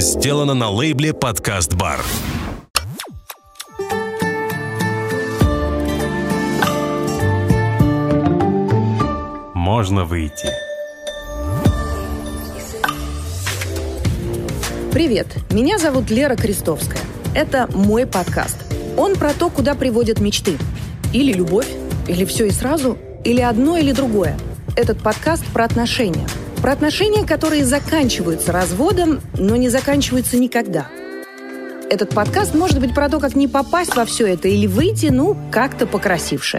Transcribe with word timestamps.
Сделано 0.00 0.54
на 0.54 0.70
лейбле 0.70 1.12
«Подкаст 1.12 1.74
Бар». 1.74 1.98
Можно 9.54 10.04
выйти. 10.04 10.46
Привет, 14.92 15.26
меня 15.50 15.78
зовут 15.78 16.10
Лера 16.10 16.36
Крестовская. 16.36 17.00
Это 17.34 17.68
мой 17.74 18.06
подкаст. 18.06 18.58
Он 18.96 19.16
про 19.16 19.32
то, 19.34 19.50
куда 19.50 19.74
приводят 19.74 20.20
мечты. 20.20 20.58
Или 21.12 21.32
любовь, 21.32 21.68
или 22.06 22.24
все 22.24 22.46
и 22.46 22.50
сразу, 22.50 22.96
или 23.24 23.40
одно, 23.40 23.76
или 23.76 23.90
другое. 23.90 24.38
Этот 24.76 25.02
подкаст 25.02 25.44
про 25.46 25.64
отношения. 25.64 26.28
Про 26.62 26.72
отношения, 26.72 27.24
которые 27.24 27.64
заканчиваются 27.64 28.52
разводом, 28.52 29.20
но 29.38 29.56
не 29.56 29.68
заканчиваются 29.68 30.38
никогда. 30.38 30.88
Этот 31.90 32.10
подкаст 32.10 32.54
может 32.54 32.80
быть 32.80 32.94
про 32.94 33.08
то, 33.08 33.20
как 33.20 33.36
не 33.36 33.48
попасть 33.48 33.94
во 33.94 34.04
все 34.04 34.26
это 34.26 34.48
или 34.48 34.66
выйти, 34.66 35.06
ну, 35.06 35.36
как-то 35.50 35.86
покрасивше. 35.86 36.58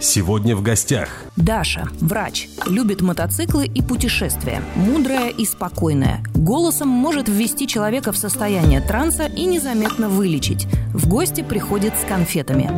Сегодня 0.00 0.56
в 0.56 0.62
гостях 0.62 1.08
Даша, 1.36 1.88
врач, 2.00 2.48
любит 2.66 3.00
мотоциклы 3.00 3.66
и 3.66 3.82
путешествия, 3.82 4.62
мудрая 4.74 5.28
и 5.28 5.44
спокойная. 5.44 6.22
Голосом 6.34 6.88
может 6.88 7.28
ввести 7.28 7.68
человека 7.68 8.12
в 8.12 8.16
состояние 8.16 8.80
транса 8.80 9.24
и 9.24 9.44
незаметно 9.44 10.08
вылечить. 10.08 10.66
В 10.92 11.08
гости 11.08 11.42
приходит 11.42 11.94
с 11.96 12.04
конфетами. 12.04 12.70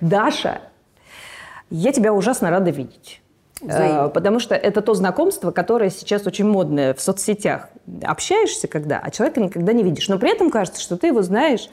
Даша, 0.00 0.60
я 1.70 1.92
тебя 1.92 2.12
ужасно 2.12 2.50
рада 2.50 2.70
видеть. 2.70 3.21
Взаимно. 3.62 4.06
Э, 4.06 4.08
Потому 4.10 4.38
что 4.40 4.54
это 4.54 4.82
то 4.82 4.94
знакомство, 4.94 5.50
которое 5.50 5.90
сейчас 5.90 6.26
очень 6.26 6.46
модное 6.46 6.94
в 6.94 7.00
соцсетях. 7.00 7.68
Общаешься 8.02 8.68
когда, 8.68 9.00
а 9.02 9.10
человека 9.10 9.40
никогда 9.40 9.72
не 9.72 9.82
видишь. 9.82 10.08
Но 10.08 10.18
при 10.18 10.30
этом 10.32 10.50
кажется, 10.50 10.80
что 10.80 10.96
ты 10.96 11.08
его 11.08 11.22
знаешь 11.22 11.70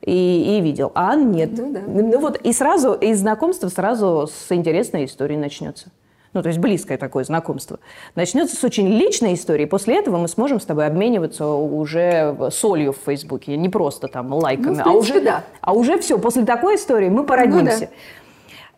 и, 0.00 0.56
и 0.58 0.60
видел. 0.60 0.92
А 0.94 1.14
нет. 1.16 1.50
Ну 1.56 1.72
да. 1.72 1.80
Ну 1.86 2.20
вот 2.20 2.38
и 2.38 2.52
сразу, 2.52 2.92
из 2.94 3.20
знакомства 3.20 3.68
сразу 3.68 4.28
с 4.32 4.52
интересной 4.52 5.04
историей 5.04 5.38
начнется. 5.38 5.88
Ну, 6.34 6.40
то 6.42 6.48
есть 6.48 6.60
близкое 6.60 6.96
такое 6.96 7.24
знакомство. 7.24 7.78
Начнется 8.14 8.56
с 8.56 8.64
очень 8.64 8.88
личной 8.88 9.34
истории. 9.34 9.66
После 9.66 9.98
этого 9.98 10.16
мы 10.16 10.28
сможем 10.28 10.60
с 10.60 10.64
тобой 10.64 10.86
обмениваться 10.86 11.46
уже 11.46 12.34
солью 12.50 12.94
в 12.94 12.98
Фейсбуке. 13.04 13.54
Не 13.58 13.68
просто 13.68 14.08
там 14.08 14.32
лайками, 14.32 14.68
Ну, 14.68 14.74
в 14.76 14.80
а 14.80 14.84
принципе, 14.84 15.18
уже, 15.18 15.20
да. 15.24 15.44
а 15.60 15.74
уже 15.74 15.98
все. 15.98 16.18
После 16.18 16.46
такой 16.46 16.76
истории 16.76 17.10
мы 17.10 17.24
породнимся. 17.24 17.90
Ну 17.90 17.96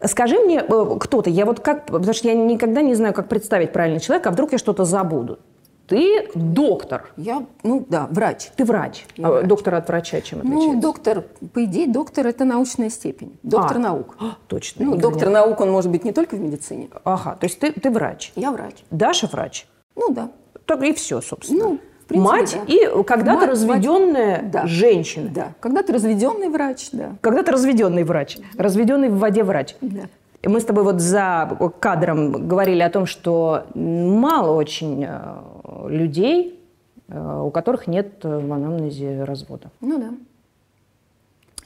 Скажи 0.07 0.39
мне, 0.39 0.59
э, 0.61 0.97
кто 1.01 1.23
ты? 1.23 1.31
Я 1.31 1.47
вот 1.47 1.61
как, 1.61 1.87
потому 1.87 2.13
что 2.13 2.29
я 2.29 2.35
никогда 2.35 2.83
не 2.83 2.95
знаю, 2.95 3.15
как 3.15 3.29
представить 3.29 3.73
правильно 3.73 4.01
человека, 4.01 4.29
а 4.29 4.33
вдруг 4.33 4.53
я 4.53 4.59
что-то 4.59 4.85
забуду. 4.85 5.39
Ты 5.87 6.31
доктор, 6.35 7.13
Я, 7.19 7.45
ну 7.63 7.85
да, 7.89 8.07
врач. 8.11 8.49
ты 8.57 8.65
врач. 8.65 9.05
Я 9.17 9.27
А 9.27 9.31
врач. 9.33 9.47
Доктор 9.47 9.75
от 9.75 9.89
врача 9.89 10.21
чем 10.23 10.39
отличается? 10.39 10.69
Ну, 10.73 10.81
доктор, 10.81 11.25
по 11.53 11.65
идее, 11.65 11.87
доктор– 11.87 12.27
это 12.29 12.47
научная 12.47 12.89
степень. 12.89 13.37
Доктор 13.43 13.77
А. 13.77 13.81
наук. 13.81 14.17
А, 14.19 14.37
точно. 14.47 14.87
Ну, 14.87 14.97
доктор 14.97 15.29
не- 15.29 15.35
наук, 15.35 15.61
он 15.61 15.71
может 15.71 15.91
быть 15.91 16.05
не 16.05 16.13
только 16.13 16.37
в 16.37 16.41
медицине. 16.41 16.89
Ага, 17.05 17.37
то 17.39 17.45
есть 17.45 17.59
ты, 17.59 17.71
ты 17.71 17.91
врач. 17.91 18.33
Я 18.35 18.51
врач. 18.51 18.77
Даша 18.91 19.27
врач. 19.27 19.67
Ну, 19.95 20.09
да. 20.11 20.31
Так 20.65 20.83
и 20.83 20.95
все, 20.95 21.21
собственно. 21.21 21.65
Ну, 21.65 21.79
принципе, 22.05 22.31
Мать 22.31 22.59
да. 22.67 22.73
и 22.73 23.03
когда-то 23.05 23.41
Мать, 23.41 23.51
разведенная 23.51 24.43
мать, 24.43 24.51
да. 24.51 24.67
женщина. 24.67 25.31
Да. 25.35 25.53
Когда 25.61 25.83
ты 25.83 25.93
разведенный 25.93 26.49
врач, 26.49 26.89
да. 26.93 27.17
Когда-то 27.21 27.53
разведенный 27.53 28.05
врач. 28.05 28.39
Разведенный 28.57 29.09
в 29.09 29.19
воде 29.19 29.43
врач. 29.43 29.77
Да. 29.81 30.03
И 30.45 30.49
мы 30.49 30.61
с 30.61 30.65
тобой 30.65 30.85
вот 30.85 31.01
за 31.01 31.57
кадром 31.81 32.47
говорили 32.47 32.83
о 32.83 32.91
том, 32.91 33.07
что 33.07 33.67
мало 33.75 34.55
очень 34.55 35.03
э, 35.09 35.89
людей, 35.89 36.61
э, 37.09 37.43
у 37.47 37.51
которых 37.51 37.87
нет 37.87 38.23
э, 38.25 38.39
в 38.41 38.53
анамнезе 38.53 39.25
развода. 39.25 39.71
Ну, 39.81 39.99
да. 39.99 40.11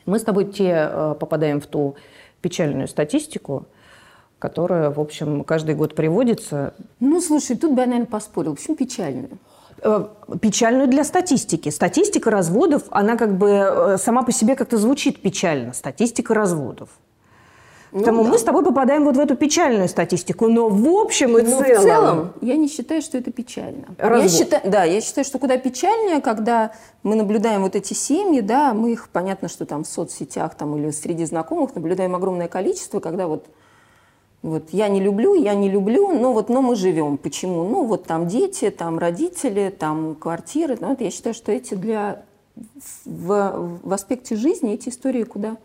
Мы 0.07 0.21
с 0.21 0.23
тобой 0.23 0.45
те 0.45 1.17
попадаем 1.19 1.61
в 1.61 1.67
ту 1.67 1.97
печальную 2.41 2.87
статистику, 2.87 3.67
которая, 4.39 4.91
в 4.91 5.01
общем, 5.01 5.43
каждый 5.43 5.75
год 5.75 5.97
приводится. 5.97 6.73
Ну, 7.01 7.21
слушай, 7.21 7.57
тут 7.57 7.73
бы 7.73 7.81
я, 7.81 7.87
наверное, 7.87 8.07
поспорил. 8.07 8.55
Почему 8.55 8.77
печальную? 8.77 9.39
Э, 9.83 10.07
Печальную 10.41 10.89
для 10.89 11.05
статистики. 11.05 11.69
Статистика 11.71 12.31
разводов, 12.31 12.83
она 12.91 13.17
как 13.17 13.37
бы 13.39 13.49
э, 13.49 13.97
сама 13.99 14.23
по 14.23 14.33
себе 14.33 14.57
как-то 14.57 14.77
звучит 14.77 15.23
печально. 15.23 15.73
Статистика 15.73 16.35
разводов. 16.35 16.91
Ну, 17.91 18.01
Поэтому 18.01 18.25
да. 18.25 18.31
мы 18.31 18.39
с 18.39 18.43
тобой 18.43 18.63
попадаем 18.63 19.05
вот 19.05 19.17
в 19.17 19.21
эту 19.21 19.35
печальную 19.35 19.89
статистику. 19.89 20.49
Но 20.49 20.69
в 20.69 20.87
общем 20.89 21.39
и 21.39 21.43
Но 21.43 21.49
целом... 21.49 21.63
в 21.63 21.83
целом 21.83 22.33
я 22.43 22.57
не 22.57 22.69
считаю, 22.69 23.01
что 23.01 23.17
это 23.17 23.31
печально. 23.33 23.87
Развод. 23.97 24.23
Я 24.23 24.29
считаю, 24.29 24.63
да, 24.71 24.85
я 24.85 25.01
считаю, 25.01 25.25
что 25.25 25.39
куда 25.39 25.57
печальнее, 25.57 26.21
когда 26.21 26.73
мы 27.03 27.15
наблюдаем 27.15 27.63
вот 27.63 27.75
эти 27.77 27.95
семьи, 27.95 28.41
да, 28.41 28.75
мы 28.75 28.93
их, 28.93 29.09
понятно, 29.09 29.49
что 29.49 29.65
там 29.65 29.85
в 29.85 29.89
соцсетях 29.89 30.55
там, 30.55 30.77
или 30.77 30.91
среди 30.91 31.25
знакомых 31.25 31.75
наблюдаем 31.75 32.15
огромное 32.15 32.49
количество, 32.49 33.01
когда 33.01 33.27
вот 33.27 33.47
вот 34.43 34.71
я 34.71 34.89
не 34.89 35.01
люблю, 35.01 35.35
я 35.35 35.55
не 35.55 35.69
люблю, 35.69 36.13
но 36.13 36.33
вот 36.33 36.49
но 36.49 36.63
мы 36.63 36.77
живем. 36.77 37.17
Почему? 37.19 37.65
Ну 37.69 37.85
вот 37.85 38.05
там 38.05 38.29
дети, 38.29 38.71
там 38.71 38.99
родители, 38.99 39.75
там 39.77 40.15
квартиры. 40.15 40.77
Ну, 40.81 40.89
вот 40.91 41.01
я 41.01 41.11
считаю, 41.11 41.35
что 41.35 41.51
эти 41.51 41.75
для 41.75 42.23
в, 43.05 43.79
в 43.83 43.93
аспекте 43.93 44.37
жизни 44.37 44.75
эти 44.75 44.89
истории 44.89 45.25
куда 45.25 45.57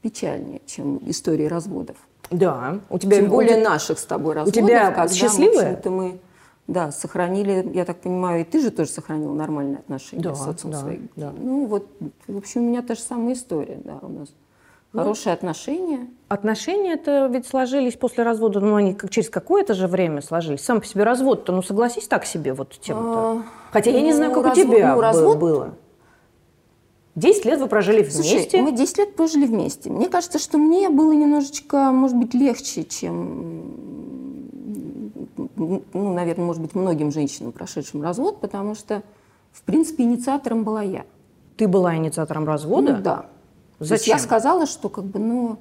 печальнее, 0.00 0.60
чем 0.66 1.00
истории 1.06 1.46
разводов. 1.46 1.96
Да. 2.30 2.80
У 2.88 2.98
тебя, 2.98 3.16
Тем 3.20 3.28
более 3.28 3.58
у 3.60 3.64
наших 3.64 3.98
с 3.98 4.04
тобой 4.04 4.34
разводов. 4.34 4.54
тебя 4.68 4.90
когда, 4.90 5.08
счастливые? 5.12 5.68
Общем-то, 5.68 5.90
мы 5.90 6.18
да, 6.66 6.92
сохранили, 6.92 7.70
я 7.74 7.84
так 7.84 8.00
понимаю, 8.00 8.42
и 8.42 8.44
ты 8.44 8.60
же 8.60 8.70
тоже 8.70 8.90
сохранил 8.90 9.32
нормальные 9.34 9.78
отношения 9.78 10.22
Да, 10.22 10.34
с 10.34 10.46
отцом 10.46 10.70
да, 10.70 10.80
своим. 10.80 11.08
да. 11.16 11.32
Ну 11.36 11.66
вот, 11.66 11.86
в 12.26 12.36
общем, 12.36 12.62
у 12.62 12.68
меня 12.68 12.82
та 12.82 12.94
же 12.94 13.00
самая 13.00 13.34
история, 13.34 13.80
да, 13.84 13.98
у 14.02 14.08
нас 14.08 14.28
хорошие 14.92 15.32
отношения. 15.32 16.08
Отношения 16.28 16.94
это 16.94 17.26
ведь 17.30 17.46
сложились 17.46 17.94
после 17.94 18.24
развода, 18.24 18.60
ну 18.60 18.74
они 18.76 18.94
как- 18.94 19.10
через 19.10 19.28
какое-то 19.28 19.74
же 19.74 19.86
время 19.86 20.22
сложились. 20.22 20.62
Сам 20.64 20.80
по 20.80 20.86
себе 20.86 21.04
развод-то, 21.04 21.52
ну 21.52 21.62
согласись 21.62 22.08
так 22.08 22.24
себе 22.24 22.52
вот 22.54 22.70
тема-то. 22.80 23.18
А, 23.18 23.42
Хотя 23.72 23.90
я 23.90 24.00
не 24.00 24.10
ну, 24.10 24.16
знаю, 24.16 24.32
как 24.32 24.52
у 24.52 24.54
тебя 24.54 24.94
ну, 24.94 25.00
развод- 25.00 25.38
было. 25.38 25.74
Десять 27.14 27.44
лет 27.44 27.60
вы 27.60 27.66
прожили 27.66 28.02
Слушай, 28.08 28.36
вместе. 28.36 28.62
мы 28.62 28.72
10 28.72 28.96
лет 28.96 29.16
прожили 29.16 29.44
вместе. 29.46 29.90
Мне 29.90 30.08
кажется, 30.08 30.38
что 30.38 30.56
мне 30.56 30.88
было 30.88 31.12
немножечко, 31.12 31.90
может 31.92 32.16
быть, 32.16 32.32
легче, 32.32 32.84
чем, 32.84 33.64
ну, 35.36 36.14
наверное, 36.14 36.46
может 36.46 36.62
быть, 36.62 36.74
многим 36.74 37.12
женщинам, 37.12 37.52
прошедшим 37.52 38.02
развод, 38.02 38.40
потому 38.40 38.74
что, 38.74 39.02
в 39.52 39.60
принципе, 39.62 40.04
инициатором 40.04 40.64
была 40.64 40.80
я. 40.80 41.04
Ты 41.58 41.68
была 41.68 41.96
инициатором 41.96 42.46
развода? 42.46 42.94
Ну, 42.96 43.02
да. 43.02 43.26
Зачем? 43.84 44.16
я 44.16 44.22
сказала, 44.22 44.66
что 44.66 44.88
как 44.88 45.04
бы, 45.04 45.18
ну, 45.18 45.56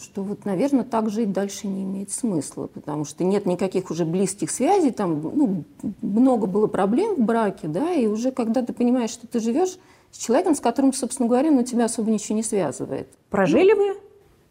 что 0.00 0.22
вот, 0.22 0.44
наверное, 0.44 0.84
так 0.84 1.08
жить 1.10 1.32
дальше 1.32 1.66
не 1.68 1.84
имеет 1.84 2.10
смысла, 2.10 2.66
потому 2.66 3.04
что 3.04 3.24
нет 3.24 3.46
никаких 3.46 3.90
уже 3.90 4.04
близких 4.04 4.50
связей, 4.50 4.90
там, 4.90 5.20
ну, 5.22 5.64
много 6.02 6.46
было 6.46 6.66
проблем 6.66 7.14
в 7.16 7.20
браке, 7.20 7.68
да, 7.68 7.92
и 7.92 8.06
уже 8.06 8.30
когда 8.30 8.62
ты 8.62 8.72
понимаешь, 8.72 9.10
что 9.10 9.26
ты 9.26 9.40
живешь 9.40 9.78
с 10.10 10.18
человеком, 10.18 10.54
с 10.54 10.60
которым, 10.60 10.92
собственно 10.92 11.28
говоря, 11.28 11.50
ну, 11.50 11.62
тебя 11.62 11.86
особо 11.86 12.10
ничего 12.10 12.36
не 12.36 12.42
связывает. 12.42 13.08
Прожили 13.30 13.72
вы 13.72 13.96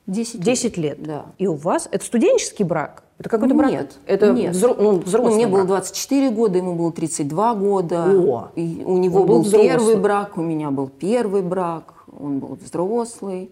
10 0.08 0.36
лет. 0.36 0.44
10 0.44 0.78
лет? 0.78 1.04
Да. 1.04 1.26
И 1.38 1.48
у 1.48 1.54
вас 1.56 1.88
это 1.92 2.04
студенческий 2.06 2.66
брак? 2.66 3.04
Это 3.18 3.30
какой-то 3.30 3.56
брак? 3.56 3.72
Нет, 3.72 3.98
Это 4.06 4.32
нет. 4.34 4.54
взро- 4.54 4.76
ну, 4.78 5.00
взрослый 5.00 5.32
Ну, 5.32 5.36
мне 5.38 5.48
было 5.48 5.60
брак. 5.60 5.68
24 5.68 6.30
года, 6.32 6.58
ему 6.58 6.76
было 6.76 6.92
32 6.92 7.56
года. 7.56 8.06
О! 8.12 8.50
И 8.56 8.84
у 8.86 8.98
него 8.98 9.22
Он 9.22 9.28
был 9.28 9.36
был, 9.36 9.42
взрослый. 9.44 9.70
первый 9.70 9.96
брак, 9.96 10.38
у 10.38 10.42
меня 10.42 10.70
был 10.70 10.90
первый 10.90 11.42
брак, 11.42 11.94
он 12.20 12.40
был 12.40 12.56
взрослый. 12.56 13.52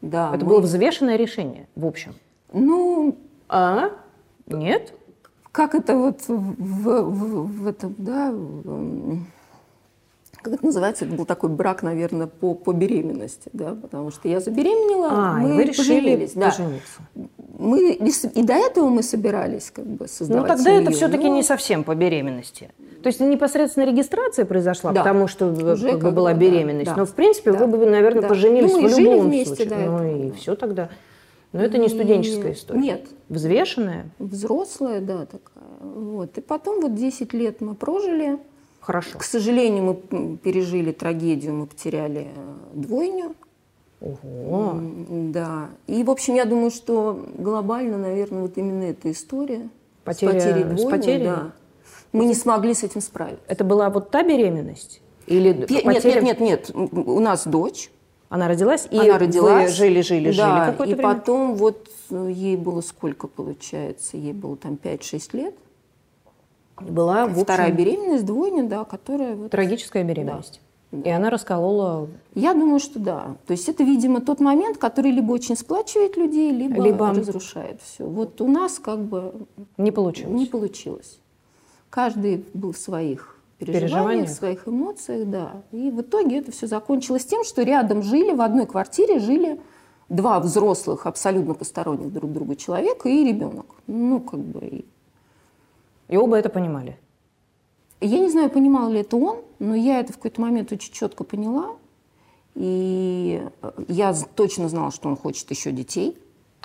Да, 0.00 0.34
Это 0.34 0.44
мы- 0.44 0.50
было 0.52 0.60
взвешенное 0.60 1.16
решение, 1.16 1.68
в 1.76 1.86
общем. 1.86 2.14
Ну, 2.52 3.16
А? 3.48 3.90
Нет? 4.46 4.94
как 5.52 5.74
это 5.74 5.96
вот 5.96 6.22
в, 6.28 6.32
в- 6.32 7.46
в 7.62 7.66
этом, 7.66 7.94
да, 7.98 8.32
как 10.42 10.54
это 10.54 10.64
называется, 10.66 11.04
это 11.04 11.14
был 11.14 11.24
такой 11.24 11.48
брак, 11.50 11.82
наверное, 11.82 12.26
по, 12.26 12.54
по 12.54 12.72
беременности, 12.72 13.48
да, 13.52 13.74
потому 13.80 14.10
что 14.10 14.28
я 14.28 14.40
забеременела, 14.40 15.08
А, 15.10 15.38
и 15.40 15.46
мы 15.46 15.54
вы 15.56 15.64
решили 15.64 16.28
да. 16.34 16.46
пожениться. 16.50 17.00
Мы 17.58 17.92
и, 17.92 18.10
и 18.34 18.42
до 18.42 18.54
этого 18.54 18.88
мы 18.88 19.02
собирались 19.02 19.70
как 19.70 19.86
бы 19.86 20.00
Ну, 20.00 20.06
создавать 20.08 20.48
тогда 20.48 20.70
это 20.70 20.84
семью, 20.86 20.96
все-таки 20.96 21.28
но- 21.28 21.36
не 21.36 21.42
совсем 21.42 21.84
по 21.84 21.94
беременности. 21.94 22.70
То 23.02 23.08
есть 23.08 23.20
непосредственно 23.20 23.84
регистрация 23.84 24.44
произошла, 24.44 24.92
Да. 24.92 25.02
потому 25.02 25.26
что 25.28 25.46
Уже 25.46 25.92
как 25.92 26.02
бы 26.02 26.10
была 26.10 26.32
да, 26.32 26.38
беременность. 26.38 26.90
да. 26.90 26.96
Но, 26.96 27.06
в 27.06 27.12
принципе, 27.14 27.52
Да. 27.52 27.58
вы 27.58 27.66
бы, 27.78 27.86
наверное, 27.86 28.22
Да. 28.22 28.28
поженились 28.28 28.72
Ну, 28.72 28.88
в 28.88 28.98
и 28.98 29.02
любом 29.02 29.26
вместе 29.26 29.54
случае. 29.64 29.68
до 29.86 29.90
ну 29.90 30.26
и 30.28 30.30
все 30.32 30.54
тогда. 30.56 30.88
Но 31.52 31.60
это 31.62 31.76
не 31.78 31.88
студенческая 31.88 32.52
история. 32.54 32.80
Нет, 32.80 33.06
Взвешенная? 33.28 34.06
взрослая, 34.18 35.00
да, 35.00 35.26
такая. 35.26 35.64
Вот. 35.82 36.38
И 36.38 36.40
потом 36.40 36.80
вот 36.80 36.94
10 36.94 37.32
лет 37.34 37.60
мы 37.60 37.74
прожили. 37.74 38.38
Хорошо. 38.82 39.16
К 39.18 39.22
сожалению, 39.24 39.84
мы 40.10 40.36
пережили 40.36 40.90
трагедию, 40.92 41.54
мы 41.54 41.66
потеряли 41.66 42.26
э, 42.34 42.54
двойню. 42.74 43.34
Ого. 44.00 44.74
Да. 45.08 45.68
И, 45.86 46.02
в 46.02 46.10
общем, 46.10 46.34
я 46.34 46.44
думаю, 46.44 46.72
что 46.72 47.24
глобально, 47.38 47.96
наверное, 47.96 48.42
вот 48.42 48.58
именно 48.58 48.82
эта 48.82 49.12
история 49.12 49.68
Потеря- 50.04 50.30
с 50.32 50.34
потерей 50.44 50.62
с 50.64 50.66
двойни, 50.66 50.90
потерей? 50.90 51.24
да. 51.24 51.52
Мы 52.12 52.24
не 52.26 52.34
смогли 52.34 52.74
с 52.74 52.82
этим 52.82 53.00
справиться. 53.00 53.44
Это 53.46 53.62
была 53.62 53.88
вот 53.88 54.10
та 54.10 54.24
беременность? 54.24 55.00
Или 55.26 55.52
Пе- 55.52 55.76
Нет, 55.76 55.84
потеря- 55.84 56.20
нет, 56.20 56.40
нет, 56.40 56.40
нет. 56.40 56.70
М, 56.74 57.08
У 57.08 57.20
нас 57.20 57.46
дочь. 57.46 57.90
Она 58.28 58.48
родилась, 58.48 58.88
и 58.90 58.98
она 58.98 59.18
родилась. 59.18 59.70
вы 59.70 59.76
жили, 59.76 60.00
жили, 60.00 60.32
да, 60.32 60.56
жили 60.64 60.70
какое-то 60.72 60.92
и 60.92 60.96
время? 60.96 61.14
потом 61.14 61.54
вот 61.54 61.88
э, 62.10 62.28
ей 62.32 62.56
было 62.56 62.80
сколько 62.80 63.28
получается? 63.28 64.16
Ей 64.16 64.32
было 64.32 64.56
там 64.56 64.76
5-6 64.82 65.32
лет. 65.34 65.54
Была 66.88 67.26
в 67.26 67.30
общем, 67.30 67.44
Вторая 67.44 67.72
беременность, 67.72 68.24
двойня, 68.24 68.64
да, 68.64 68.84
которая... 68.84 69.34
Вот... 69.36 69.50
трагическая 69.50 70.04
беременность. 70.04 70.60
И 70.92 71.08
она 71.08 71.30
расколола 71.30 72.08
Я 72.34 72.52
думаю, 72.52 72.78
что 72.78 72.98
да. 72.98 73.36
То 73.46 73.52
есть 73.52 73.66
это, 73.68 73.82
видимо, 73.82 74.20
тот 74.20 74.40
момент, 74.40 74.76
который 74.76 75.10
либо 75.10 75.32
очень 75.32 75.56
сплачивает 75.56 76.18
людей, 76.18 76.52
либо, 76.52 76.82
Либо- 76.82 77.10
разрушает 77.10 77.80
все. 77.82 78.04
Вот 78.04 78.40
у 78.42 78.46
нас 78.46 78.78
как 78.78 79.00
бы 79.00 79.32
не 79.78 79.90
получилось. 79.90 80.38
не 80.38 80.44
получилось. 80.44 81.18
Каждый 81.88 82.44
был 82.52 82.72
в 82.72 82.78
своих 82.78 83.38
переживаниях, 83.58 83.90
Переживаниях. 83.90 84.28
в 84.28 84.32
своих 84.32 84.68
эмоциях, 84.68 85.28
да. 85.28 85.62
И 85.72 85.90
в 85.90 86.02
итоге 86.02 86.38
это 86.38 86.52
все 86.52 86.66
закончилось 86.66 87.24
тем, 87.24 87.44
что 87.44 87.62
рядом 87.62 88.02
жили, 88.02 88.32
в 88.32 88.42
одной 88.42 88.66
квартире 88.66 89.18
жили 89.18 89.60
два 90.08 90.40
взрослых, 90.40 91.06
абсолютно 91.06 91.54
посторонних 91.54 92.12
друг 92.12 92.32
другу 92.32 92.54
человека 92.54 93.08
и 93.08 93.24
ребенок. 93.24 93.66
Ну, 93.86 94.20
как 94.20 94.40
бы... 94.40 94.84
и- 96.12 96.16
оба 96.16 96.36
это 96.36 96.48
понимали. 96.48 96.98
Я 98.00 98.18
не 98.18 98.30
знаю, 98.30 98.50
понимал 98.50 98.90
ли 98.90 99.00
это 99.00 99.16
он, 99.16 99.38
но 99.58 99.74
я 99.74 100.00
это 100.00 100.12
в 100.12 100.16
какой-то 100.16 100.40
момент 100.40 100.72
очень 100.72 100.92
четко 100.92 101.24
поняла. 101.24 101.76
И 102.54 103.42
я 103.88 104.14
точно 104.34 104.68
знала, 104.68 104.90
что 104.90 105.08
он 105.08 105.16
хочет 105.16 105.50
еще 105.50 105.72
детей. 105.72 106.18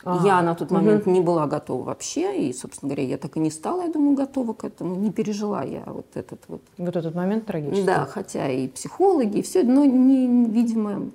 Ага. 0.04 0.26
Я 0.26 0.42
на 0.42 0.54
тот 0.56 0.72
момент 0.72 1.06
не 1.06 1.22
была 1.22 1.48
готова 1.48 1.84
вообще. 1.84 2.48
И, 2.48 2.54
собственно 2.54 2.90
говоря, 2.90 3.08
я 3.08 3.18
так 3.18 3.38
и 3.38 3.40
не 3.40 3.52
стала, 3.52 3.84
я 3.84 3.92
думаю, 3.92 4.16
готова 4.16 4.54
к 4.54 4.64
этому. 4.64 4.96
Не 4.96 5.12
пережила 5.12 5.64
я 5.64 5.84
вот 5.86 6.06
этот 6.16 6.40
вот. 6.48 6.62
Вот 6.78 6.96
этот 6.96 7.16
момент 7.16 7.46
трагический. 7.46 7.86
Да, 7.86 8.06
хотя 8.06 8.50
и 8.50 8.68
психологи, 8.68 9.38
и 9.40 9.42
все, 9.42 9.64
но, 9.64 9.86
не, 9.86 10.46
видимо, 10.50 11.10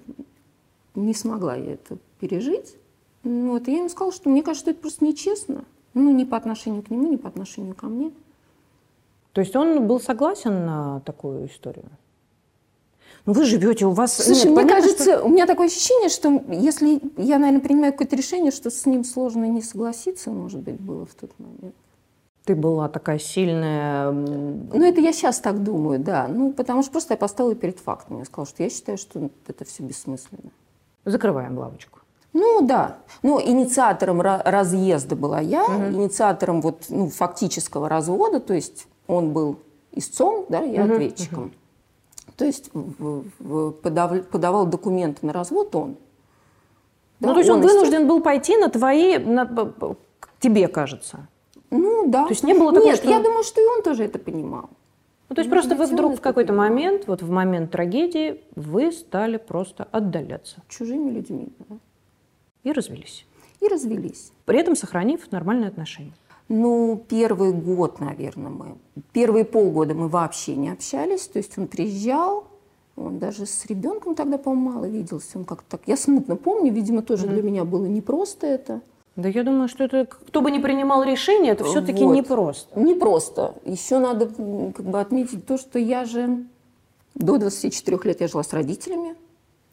не 0.94 1.14
смогла 1.14 1.54
я 1.56 1.74
это 1.74 1.96
пережить. 2.20 2.76
Ну, 3.24 3.52
Вот, 3.52 3.68
и 3.68 3.72
я 3.72 3.78
ему 3.78 3.88
сказала, 3.88 4.12
что 4.12 4.28
мне 4.30 4.42
кажется, 4.42 4.64
что 4.64 4.70
это 4.72 4.80
просто 4.80 5.04
нечестно. 5.04 5.64
Ну, 5.94 6.12
ни 6.12 6.24
по 6.24 6.36
отношению 6.36 6.82
к 6.82 6.90
нему, 6.90 7.10
ни 7.10 7.16
по 7.16 7.28
отношению 7.28 7.74
ко 7.74 7.86
мне. 7.86 8.12
То 9.32 9.40
есть 9.40 9.54
он 9.56 9.86
был 9.86 10.00
согласен 10.00 10.66
на 10.66 11.00
такую 11.00 11.46
историю? 11.48 11.86
Ну 13.24 13.34
вы 13.34 13.44
живете, 13.44 13.86
у 13.86 13.92
вас... 13.92 14.16
Слушай, 14.16 14.34
Нет, 14.36 14.44
мне 14.46 14.54
понятно, 14.56 14.82
кажется, 14.82 15.04
что- 15.04 15.22
у 15.24 15.28
меня 15.28 15.46
такое 15.46 15.68
ощущение, 15.68 16.08
что 16.08 16.42
если 16.52 17.00
я, 17.16 17.38
наверное, 17.38 17.60
принимаю 17.60 17.92
какое-то 17.92 18.16
решение, 18.16 18.50
что 18.50 18.70
с 18.70 18.84
ним 18.84 19.04
сложно 19.04 19.44
не 19.44 19.62
согласиться, 19.62 20.30
может 20.30 20.60
быть, 20.60 20.80
было 20.80 21.06
в 21.06 21.14
тот 21.14 21.30
момент. 21.38 21.74
Ты 22.44 22.56
была 22.56 22.88
такая 22.88 23.20
сильная... 23.20 24.10
Ну, 24.10 24.84
это 24.84 25.00
я 25.00 25.12
сейчас 25.12 25.38
так 25.38 25.62
думаю, 25.62 26.00
да. 26.00 26.26
Ну, 26.26 26.52
потому 26.52 26.82
что 26.82 26.90
просто 26.90 27.14
я 27.14 27.18
поставила 27.18 27.54
перед 27.54 27.78
фактом. 27.78 28.18
Я 28.18 28.24
сказала, 28.24 28.46
что 28.48 28.64
я 28.64 28.70
считаю, 28.70 28.98
что 28.98 29.30
это 29.46 29.64
все 29.64 29.84
бессмысленно. 29.84 30.50
Закрываем 31.04 31.56
лавочку. 31.56 32.00
Ну, 32.32 32.66
да. 32.66 32.98
Ну, 33.22 33.40
инициатором 33.40 34.20
ра- 34.22 34.42
разъезда 34.44 35.16
была 35.16 35.40
я, 35.40 35.64
инициатором 35.90 36.60
вот, 36.62 36.86
ну, 36.88 37.08
фактического 37.08 37.88
развода, 37.88 38.40
то 38.40 38.54
есть 38.54 38.86
он 39.06 39.32
был 39.32 39.58
истцом, 39.92 40.46
да, 40.48 40.60
я 40.60 40.84
ответчиком. 40.84 41.52
То 42.36 42.44
есть 42.46 42.70
подав- 43.82 44.22
подавал 44.28 44.66
документы 44.66 45.26
на 45.26 45.32
развод 45.32 45.74
он. 45.76 45.96
ну, 47.20 47.28
Да, 47.28 47.32
то 47.34 47.38
есть 47.40 47.50
он, 47.50 47.58
естественно, 47.58 47.84
вынужден 47.84 48.08
был 48.08 48.22
пойти 48.22 48.56
на 48.56 48.68
твои... 48.70 49.18
на- 49.18 49.48
тебе 50.40 50.68
кажется. 50.68 51.28
Ну, 51.70 52.08
да. 52.08 52.24
То 52.24 52.30
есть 52.30 52.44
не 52.44 52.54
было 52.54 52.72
такого, 52.72 52.88
Нет, 52.88 52.96
что- 52.98 53.10
я 53.10 53.20
думаю, 53.20 53.44
что 53.44 53.60
и 53.60 53.64
он 53.66 53.82
тоже 53.82 54.04
это 54.04 54.18
понимал. 54.18 54.70
Ну, 55.28 55.34
то 55.36 55.40
есть 55.40 55.50
Ну, 55.50 55.56
просто 55.56 55.74
вы 55.76 55.84
он 55.84 55.90
вдруг 55.90 56.16
в 56.16 56.20
какой-то 56.20 56.52
момент, 56.52 57.06
вот 57.06 57.22
в 57.22 57.30
момент 57.30 57.70
трагедии, 57.70 58.42
вы 58.56 58.90
стали 58.92 59.36
просто 59.36 59.86
отдаляться 59.92 60.62
Чужими 60.68 61.10
людьми. 61.10 61.48
да. 61.68 61.76
И 62.64 62.72
развелись. 62.72 63.26
И 63.60 63.68
развелись. 63.68 64.32
При 64.44 64.58
этом 64.58 64.76
сохранив 64.76 65.30
нормальные 65.30 65.68
отношения. 65.68 66.12
Ну, 66.48 67.02
первый 67.08 67.52
год, 67.52 68.00
наверное, 68.00 68.50
мы. 68.50 68.76
Первые 69.12 69.44
полгода 69.44 69.94
мы 69.94 70.08
вообще 70.08 70.56
не 70.56 70.70
общались. 70.70 71.26
То 71.28 71.38
есть 71.38 71.56
он 71.56 71.66
приезжал, 71.66 72.44
он 72.96 73.18
даже 73.18 73.46
с 73.46 73.64
ребенком 73.66 74.14
тогда, 74.14 74.38
по-моему, 74.38 74.72
мало 74.72 74.84
виделся. 74.86 75.38
Он 75.38 75.44
как-то 75.44 75.78
так. 75.78 75.82
Я 75.86 75.96
смутно 75.96 76.36
помню, 76.36 76.72
видимо, 76.72 77.02
тоже 77.02 77.26
для 77.26 77.42
меня 77.42 77.64
было 77.64 77.86
непросто 77.86 78.46
это. 78.46 78.80
Да 79.14 79.28
я 79.28 79.44
думаю, 79.44 79.68
что 79.68 79.84
это, 79.84 80.06
кто 80.06 80.40
бы 80.40 80.50
ни 80.50 80.58
принимал 80.58 81.04
решение, 81.04 81.52
это 81.52 81.64
все-таки 81.64 82.02
Вот. 82.04 82.14
непросто. 82.14 82.80
Непросто. 82.80 83.54
Еще 83.64 83.98
надо 83.98 84.26
как 84.26 84.86
бы 84.86 85.00
отметить 85.00 85.46
то, 85.46 85.58
что 85.58 85.78
я 85.78 86.04
же 86.04 86.44
до 87.14 87.36
24 87.36 87.98
лет 88.04 88.20
я 88.20 88.28
жила 88.28 88.42
с 88.42 88.52
родителями. 88.52 89.14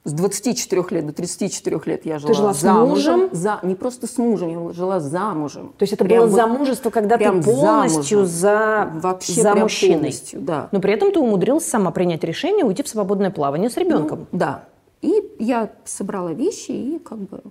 С 0.10 0.14
24 0.14 0.84
лет 0.90 1.06
до 1.06 1.14
34 1.14 1.82
лет 1.86 2.04
я 2.06 2.18
жила, 2.18 2.34
жила 2.34 2.54
с 2.56 2.62
замужем. 2.62 3.20
мужем? 3.20 3.30
За, 3.36 3.60
не 3.62 3.76
просто 3.76 4.08
с 4.08 4.18
мужем, 4.18 4.68
я 4.68 4.74
жила 4.74 5.00
замужем. 5.00 5.74
То 5.78 5.84
есть 5.84 5.94
это 5.94 6.04
Прям 6.04 6.22
было 6.22 6.28
вот 6.30 6.36
замужество, 6.36 6.90
когда 6.90 7.18
ты 7.20 7.26
полностью 7.44 8.26
замужем. 8.26 8.26
за, 8.26 8.92
Вообще 9.02 9.34
за 9.42 9.56
мужчиной. 9.56 9.94
полностью, 9.98 10.42
да. 10.42 10.70
Но 10.72 10.80
при 10.82 10.94
этом 10.94 11.12
ты 11.12 11.20
умудрилась 11.20 11.66
сама 11.68 11.92
принять 11.92 12.24
решение 12.24 12.66
уйти 12.66 12.82
в 12.82 12.90
свободное 12.90 13.30
плавание 13.30 13.70
с 13.70 13.78
ребенком. 13.78 14.26
Ну, 14.32 14.40
да. 14.40 14.64
И 15.02 15.22
я 15.38 15.70
собрала 15.86 16.34
вещи 16.34 16.72
и 16.72 16.98
как 16.98 17.20
бы 17.20 17.42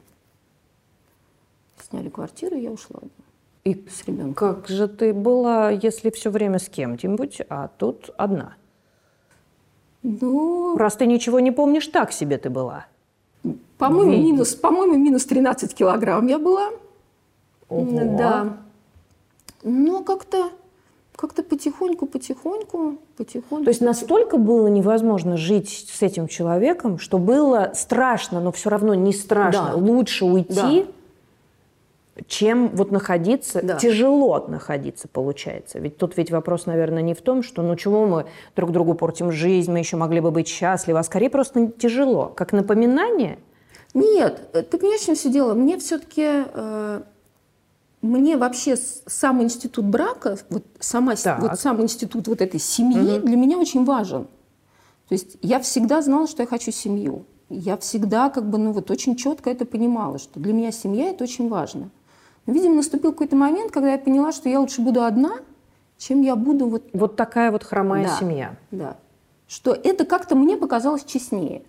сняли 1.88 2.08
квартиру, 2.08 2.56
и 2.56 2.62
я 2.62 2.70
ушла 2.72 3.00
И 3.64 3.86
с 3.88 4.04
ребенком. 4.06 4.34
как 4.34 4.66
же 4.68 4.88
ты 4.88 5.12
была, 5.14 5.70
если 5.70 6.10
все 6.10 6.30
время 6.30 6.58
с 6.58 6.68
кем-нибудь, 6.68 7.40
а 7.48 7.68
тут 7.78 8.10
одна? 8.16 8.56
Ну, 10.20 10.76
Раз 10.76 10.96
ты 10.96 11.06
ничего 11.06 11.40
не 11.40 11.50
помнишь, 11.50 11.86
так 11.88 12.12
себе 12.12 12.38
ты 12.38 12.48
была. 12.50 12.86
по-моему, 13.76 14.12
Видно. 14.12 14.24
минус, 14.24 14.54
по-моему, 14.54 14.96
минус 14.96 15.26
13 15.26 15.74
килограмм 15.74 16.26
я 16.26 16.38
была. 16.38 16.70
Ого. 17.68 18.16
Да. 18.16 18.56
Но 19.62 20.02
как-то 20.02 20.50
как-то 21.14 21.42
потихоньку, 21.42 22.06
потихоньку, 22.06 22.98
потихоньку. 23.16 23.64
То 23.64 23.70
есть 23.70 23.80
настолько 23.80 24.36
было 24.36 24.68
невозможно 24.68 25.36
жить 25.36 25.88
с 25.92 26.00
этим 26.00 26.28
человеком, 26.28 26.98
что 26.98 27.18
было 27.18 27.72
страшно, 27.74 28.40
но 28.40 28.52
все 28.52 28.70
равно 28.70 28.94
не 28.94 29.12
страшно. 29.12 29.72
Да. 29.72 29.76
Лучше 29.76 30.24
уйти, 30.24 30.54
Да. 30.54 30.84
Чем 32.26 32.68
вот 32.68 32.90
находиться. 32.90 33.60
Да. 33.62 33.76
Тяжело 33.76 34.44
находиться, 34.48 35.08
получается. 35.08 35.78
Ведь 35.78 35.96
тут 35.98 36.16
ведь 36.16 36.30
вопрос, 36.30 36.66
наверное, 36.66 37.02
не 37.02 37.14
в 37.14 37.22
том, 37.22 37.42
что 37.42 37.62
ну 37.62 37.76
чего 37.76 38.06
мы 38.06 38.26
друг 38.56 38.72
другу 38.72 38.94
портим 38.94 39.30
жизнь, 39.30 39.70
мы 39.70 39.78
еще 39.78 39.96
могли 39.96 40.20
бы 40.20 40.30
быть 40.30 40.48
счастливы, 40.48 40.98
а 40.98 41.02
скорее 41.02 41.30
просто 41.30 41.68
тяжело. 41.68 42.32
Как 42.34 42.52
напоминание, 42.52 43.38
Нет, 43.94 44.48
э, 44.52 44.62
ты 44.62 44.78
понимаешь, 44.78 45.00
в 45.00 45.06
чем 45.06 45.14
все 45.14 45.30
дело? 45.30 45.54
Мне 45.54 45.78
все-таки, 45.78 46.44
мне 48.02 48.36
вообще 48.36 48.76
сам 48.76 49.42
институт 49.42 49.84
брака, 49.84 50.38
вот, 50.50 50.64
сама, 50.78 51.16
Так. 51.16 51.40
вот 51.40 51.58
сам 51.58 51.82
институт 51.82 52.28
вот 52.28 52.40
этой 52.40 52.60
семьи 52.60 53.18
для 53.18 53.36
меня 53.36 53.58
очень 53.58 53.84
важен. 53.84 54.28
То 55.08 55.14
есть 55.14 55.36
я 55.42 55.58
всегда 55.60 56.02
знала, 56.02 56.26
что 56.28 56.42
я 56.42 56.46
хочу 56.46 56.70
семью. 56.70 57.24
Я 57.48 57.78
всегда 57.78 58.28
как 58.28 58.48
бы, 58.48 58.58
ну 58.58 58.72
вот 58.72 58.90
очень 58.90 59.16
четко 59.16 59.50
это 59.50 59.64
понимала, 59.64 60.18
что 60.18 60.38
для 60.38 60.52
меня 60.52 60.70
семья 60.70 61.10
это 61.10 61.24
очень 61.24 61.48
важно. 61.48 61.90
Но, 62.48 62.54
видимо, 62.54 62.76
наступил 62.76 63.12
какой-то 63.12 63.36
момент, 63.36 63.72
когда 63.72 63.92
я 63.92 63.98
поняла, 63.98 64.32
что 64.32 64.48
я 64.48 64.58
лучше 64.58 64.80
буду 64.80 65.04
одна, 65.04 65.32
чем 65.98 66.22
я 66.22 66.34
буду 66.34 66.66
вот 66.66 66.82
вот 66.94 67.14
такая 67.14 67.52
вот 67.52 67.62
хромая 67.62 68.04
Да. 68.04 68.16
семья. 68.18 68.56
да. 68.70 68.96
Что 69.46 69.72
это 69.74 70.06
как-то 70.06 70.34
мне 70.34 70.56
показалось 70.56 71.04
честнее. 71.04 71.62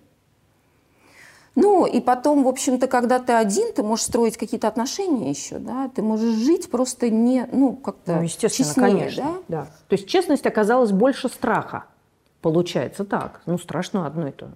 Ну, 1.56 1.86
и 1.86 2.00
потом, 2.00 2.44
в 2.44 2.48
общем-то, 2.48 2.88
когда 2.88 3.20
ты 3.20 3.34
один, 3.34 3.74
ты 3.74 3.84
можешь 3.84 4.06
строить 4.06 4.38
какие-то 4.38 4.70
отношения 4.70 5.30
еще, 5.30 5.60
да, 5.60 5.90
ты 5.94 6.02
можешь 6.02 6.36
жить 6.36 6.72
просто 6.72 7.10
не, 7.10 7.46
ну, 7.52 7.74
как-то 7.76 8.16
Ну, 8.16 8.22
естественно, 8.24 8.68
честнее, 8.70 8.98
конечно. 9.00 9.24
да. 9.50 9.64
Да? 9.64 9.68
То 9.90 9.96
есть 9.98 10.08
честность 10.08 10.46
оказалась 10.46 10.92
больше 10.94 11.28
страха. 11.28 11.84
Получается 12.42 13.04
так. 13.04 13.42
Ну, 13.46 13.58
страшно 13.58 14.06
одно 14.08 14.30
и 14.30 14.32
то. 14.32 14.52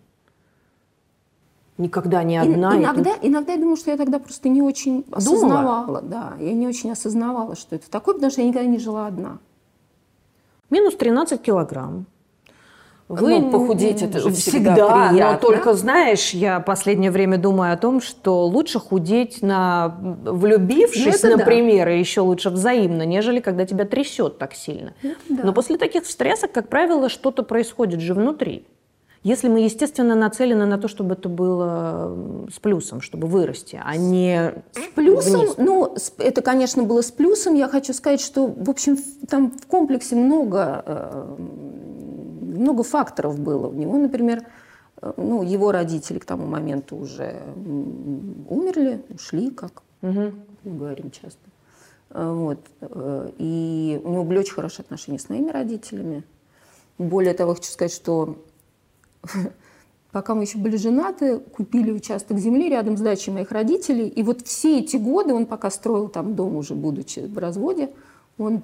Никогда 1.77 2.24
не 2.24 2.38
одна. 2.38 2.75
и 2.75 2.80
иногда, 2.80 3.13
тут- 3.15 3.20
иногда 3.25 3.53
я 3.53 3.58
думаю, 3.60 3.75
что 3.77 3.89
я 3.92 3.98
тогда 3.98 4.20
просто 4.20 4.48
не 4.50 4.62
очень 4.62 5.06
осознавала, 5.12 6.01
да, 6.01 6.34
я 6.39 6.53
не 6.53 6.68
очень 6.68 6.92
осознавала, 6.92 7.56
что 7.56 7.75
это 7.75 7.89
такое, 7.89 8.13
потому 8.15 8.32
что 8.32 8.42
я 8.42 8.48
никогда 8.48 8.68
не 8.68 8.77
жила 8.80 9.08
одна. 9.08 9.39
Минус 10.70 10.96
13 10.96 11.42
килограмм. 11.42 12.06
Ну, 13.10 13.51
похудеть 13.51 14.01
это 14.01 14.20
же 14.20 14.30
всегда 14.32 14.74
всегда, 14.75 14.88
но 15.06 15.10
приятно. 15.10 15.38
только 15.39 15.74
знаешь, 15.74 16.30
я 16.32 16.60
последнее 16.62 17.12
время 17.12 17.38
думаю 17.38 17.74
о 17.74 17.77
том, 17.77 18.01
что 18.01 18.46
лучше 18.48 18.80
худеть 18.80 19.42
на 19.42 19.96
влюбившись, 20.25 21.06
Ну, 21.06 21.12
это 21.12 21.30
да. 21.32 21.38
например, 21.38 21.89
и 21.89 22.00
еще 22.00 22.22
лучше 22.22 22.50
взаимно, 22.50 23.03
нежели 23.03 23.39
когда 23.39 23.65
тебя 23.65 23.86
трясет 23.86 24.38
так 24.38 24.53
сильно. 24.53 24.94
Это 25.03 25.15
да. 25.30 25.44
Но 25.44 25.53
после 25.53 25.77
таких 25.77 26.06
стрессов, 26.06 26.51
как 26.53 26.70
правило, 26.70 27.10
что-то 27.10 27.44
происходит 27.44 28.00
же 28.00 28.13
внутри. 28.13 28.65
Если 29.24 29.48
мы, 29.48 29.62
естественно, 29.62 30.15
нацелены 30.15 30.65
на 30.65 30.77
то, 30.77 30.89
чтобы 30.89 31.13
это 31.13 31.30
было 31.30 32.46
с 32.53 32.60
плюсом, 32.60 33.00
чтобы 33.00 33.27
вырасти, 33.30 33.80
а 33.82 33.96
не 33.96 34.53
С 34.74 34.94
плюсом, 34.96 35.42
вниз. 35.42 35.53
ну, 35.58 35.96
это, 36.18 36.42
конечно, 36.42 36.84
было 36.84 37.01
с 37.01 37.10
плюсом. 37.12 37.53
Я 37.56 37.70
хочу 37.70 37.94
сказать, 37.94 38.20
что, 38.20 38.48
в 38.48 38.70
общем, 38.70 38.98
там 39.30 39.51
в 39.51 39.65
комплексе 39.68 40.18
много, 40.18 40.84
э, 40.86 41.36
много 42.42 42.84
факторов 42.84 43.39
было. 43.39 43.68
У 43.68 43.74
него, 43.74 43.98
например, 43.98 44.44
э, 45.01 45.13
ну, 45.15 45.42
его 45.42 45.72
родители 45.72 46.20
к 46.20 46.25
тому 46.25 46.46
моменту 46.46 46.98
уже 46.98 47.42
умерли, 48.50 49.03
ушли, 49.10 49.51
как 49.51 49.84
мы 50.01 50.34
говорим 50.65 51.12
часто. 51.12 51.39
Э, 52.10 52.30
Вот. 52.30 52.60
И 53.38 54.01
у 54.03 54.10
него 54.10 54.24
были 54.25 54.39
очень 54.39 54.53
хорошие 54.53 54.84
отношения 54.84 55.18
с 55.18 55.30
моими 55.30 55.50
родителями. 55.50 56.24
Более 56.98 57.34
того, 57.34 57.56
хочу 57.56 57.72
сказать, 57.72 57.94
что 57.94 58.36
пока 60.12 60.36
мы 60.36 60.44
еще 60.44 60.58
были 60.58 60.77
женаты, 60.77 61.39
купили 61.39 61.92
участок 61.92 62.38
земли 62.38 62.70
рядом 62.70 62.98
с 62.98 63.01
дачей 63.01 63.34
моих 63.34 63.51
родителей. 63.51 64.08
И 64.08 64.24
вот 64.24 64.46
все 64.46 64.80
эти 64.80 64.96
годы, 64.98 65.34
он 65.34 65.46
пока 65.46 65.70
строил 65.70 66.08
там 66.08 66.36
дом, 66.36 66.56
уже 66.56 66.75
будучи 66.75 67.20
в 67.20 67.38
разводе, 67.38 67.89
он 68.38 68.62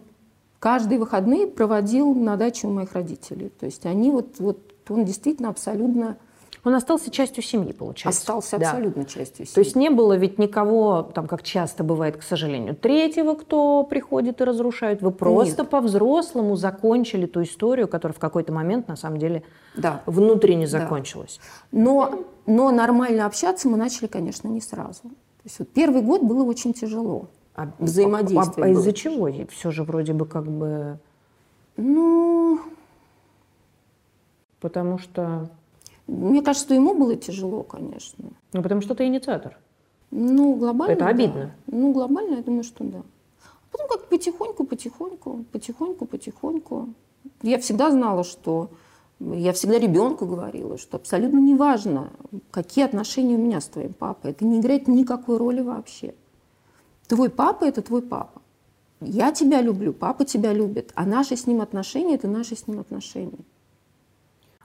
каждые 0.60 1.00
выходные 1.00 1.48
проводил 1.48 2.14
на 2.14 2.38
даче 2.38 2.68
у 2.68 2.72
моих 2.72 2.94
родителей. 2.94 3.52
То 3.60 3.66
есть 3.66 3.86
они 3.86 4.12
вот, 4.12 4.40
вот 4.40 4.60
он 4.90 5.06
действительно 5.06 5.50
абсолютно 5.50 6.18
Он 6.66 6.76
остался 6.76 7.10
частью 7.10 7.42
семьи, 7.42 7.72
получается. 7.72 8.20
остался 8.22 8.58
Да. 8.58 8.70
абсолютно 8.72 9.06
частью 9.06 9.46
семьи. 9.46 9.54
То 9.56 9.62
есть 9.62 9.76
не 9.76 9.90
было 9.90 10.14
ведь 10.18 10.38
никого, 10.40 11.04
там, 11.04 11.28
как 11.28 11.42
часто 11.44 11.84
бывает, 11.84 12.18
к 12.18 12.22
сожалению, 12.24 12.76
третьего, 12.76 13.36
кто 13.36 13.84
приходит 13.84 14.42
и 14.42 14.44
разрушает. 14.44 15.02
Вы 15.02 15.12
просто 15.12 15.64
по-взрослому 15.64 16.56
закончили 16.58 17.26
ту 17.26 17.44
историю, 17.44 17.88
которая 17.88 18.14
в 18.14 18.20
какой-то 18.20 18.52
момент, 18.52 18.88
на 18.88 18.98
самом 18.98 19.20
деле, 19.20 19.44
да. 19.76 20.02
внутренне 20.06 20.68
Да. 20.68 20.80
закончилась. 20.82 21.40
Но, 21.72 22.26
но 22.46 22.72
нормально 22.72 23.26
общаться 23.26 23.70
мы 23.70 23.78
начали, 23.78 24.08
конечно, 24.08 24.48
не 24.50 24.62
сразу. 24.62 25.04
То 25.04 25.46
есть 25.46 25.60
вот 25.60 25.70
первый 25.70 26.02
год 26.02 26.22
было 26.24 26.44
очень 26.44 26.74
тяжело. 26.74 27.28
А, 27.56 27.72
Взаимодействие 27.80 28.66
а- 28.66 28.68
а 28.68 28.72
из-за 28.72 28.92
чего? 28.94 29.30
Все 29.52 29.72
же 29.72 29.84
вроде 29.84 30.14
бы 30.14 30.26
как 30.26 30.46
бы... 30.46 30.98
Ну, 31.78 32.60
Потому 34.60 34.98
что... 34.98 35.50
мне 36.10 36.42
кажется, 36.42 36.66
что 36.66 36.74
ему 36.74 36.96
было 36.96 37.16
тяжело, 37.16 37.64
конечно. 37.64 38.26
Ну, 38.54 38.64
потому 38.64 38.82
что 38.82 38.96
ты 38.96 39.06
инициатор. 39.06 39.58
Ну, 40.12 40.56
глобально. 40.56 40.94
Это 40.94 41.06
да. 41.06 41.12
обидно. 41.12 41.56
Ну, 41.68 41.94
глобально, 41.94 42.36
я 42.36 42.42
думаю, 42.42 42.64
что 42.64 42.84
да. 42.84 43.04
Потом 43.72 43.88
как 43.88 44.10
потихоньку, 44.10 44.64
потихоньку, 44.64 45.46
потихоньку, 45.52 46.06
потихоньку. 46.06 46.90
Я 47.44 47.60
всегда 47.60 47.92
знала, 47.92 48.24
что 48.24 48.72
я 49.20 49.54
всегда 49.54 49.78
ребенку 49.78 50.26
говорила, 50.26 50.78
что 50.78 50.98
абсолютно 50.98 51.38
неважно, 51.38 52.12
какие 52.52 52.86
отношения 52.86 53.36
у 53.36 53.40
меня 53.40 53.62
с 53.62 53.68
твоим 53.68 53.94
папой. 53.94 54.32
Это 54.32 54.46
не 54.46 54.60
играет 54.60 54.88
никакой 54.88 55.38
роли 55.38 55.62
вообще. 55.62 56.16
Твой 57.08 57.30
папа– 57.30 57.66
это 57.66 57.82
твой 57.82 58.02
папа. 58.02 58.42
Я 59.02 59.32
тебя 59.32 59.62
люблю, 59.62 59.94
папа 59.94 60.26
тебя 60.26 60.54
любит. 60.54 60.92
А 60.96 61.06
наши 61.06 61.36
с 61.36 61.48
ним 61.48 61.62
отношения– 61.62 62.16
это 62.16 62.28
наши 62.28 62.56
с 62.56 62.68
ним 62.68 62.80
отношения. 62.80 63.40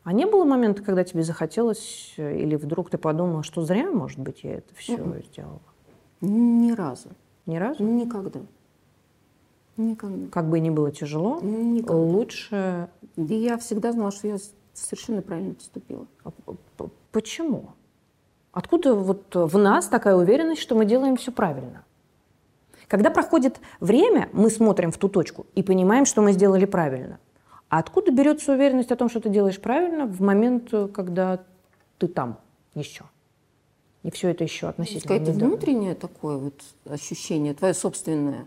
А 0.04 0.12
не 0.12 0.26
было 0.26 0.44
момента, 0.44 0.82
когда 0.82 1.02
тебе 1.02 1.22
захотелось, 1.22 2.14
э, 2.18 2.38
или 2.38 2.56
вдруг 2.56 2.90
ты 2.90 2.98
подумала, 2.98 3.42
что 3.42 3.62
зря, 3.62 3.90
может 3.90 4.18
быть, 4.18 4.44
я 4.44 4.56
это 4.56 4.74
все 4.74 4.96
сделала? 5.24 5.60
Ни 6.20 6.72
разу. 6.72 7.08
Ни 7.46 7.56
разу? 7.56 7.82
Никогда. 7.82 8.40
Никогда. 9.76 10.28
Как 10.30 10.48
бы 10.48 10.60
ни 10.60 10.70
было 10.70 10.92
тяжело, 10.92 11.40
Никогда. 11.40 11.94
лучше... 11.96 12.88
И 13.16 13.34
я 13.34 13.56
всегда 13.58 13.92
знала, 13.92 14.10
что 14.10 14.28
я 14.28 14.36
совершенно 14.74 15.22
правильно 15.22 15.54
поступила. 15.54 16.06
А 16.22 16.32
Почему? 17.10 17.70
Откуда 18.52 18.94
вот 18.94 19.34
в 19.34 19.58
нас 19.58 19.88
такая 19.88 20.16
уверенность, 20.16 20.60
что 20.60 20.74
мы 20.74 20.84
делаем 20.84 21.16
все 21.16 21.32
правильно? 21.32 21.84
Когда 22.88 23.10
проходит 23.10 23.60
время, 23.80 24.28
мы 24.32 24.50
смотрим 24.50 24.92
в 24.92 24.98
ту 24.98 25.08
точку 25.08 25.46
и 25.54 25.62
понимаем, 25.62 26.04
что 26.04 26.22
мы 26.22 26.32
сделали 26.32 26.66
правильно. 26.66 27.18
А 27.74 27.78
откуда 27.80 28.12
берется 28.12 28.52
уверенность 28.52 28.92
о 28.92 28.96
том, 28.96 29.08
что 29.08 29.18
ты 29.18 29.28
делаешь 29.28 29.60
правильно 29.60 30.06
в 30.06 30.20
момент, 30.20 30.68
э, 30.70 30.86
когда 30.86 31.40
ты 31.98 32.06
там 32.06 32.38
еще? 32.76 33.02
И 34.04 34.12
все 34.12 34.28
это 34.28 34.44
еще 34.44 34.68
относительно 34.68 35.02
Какое-то 35.02 35.32
недавно. 35.32 35.48
внутреннее 35.48 35.94
такое 35.96 36.36
вот 36.36 36.54
ощущение, 36.88 37.52
твое 37.52 37.74
собственное. 37.74 38.46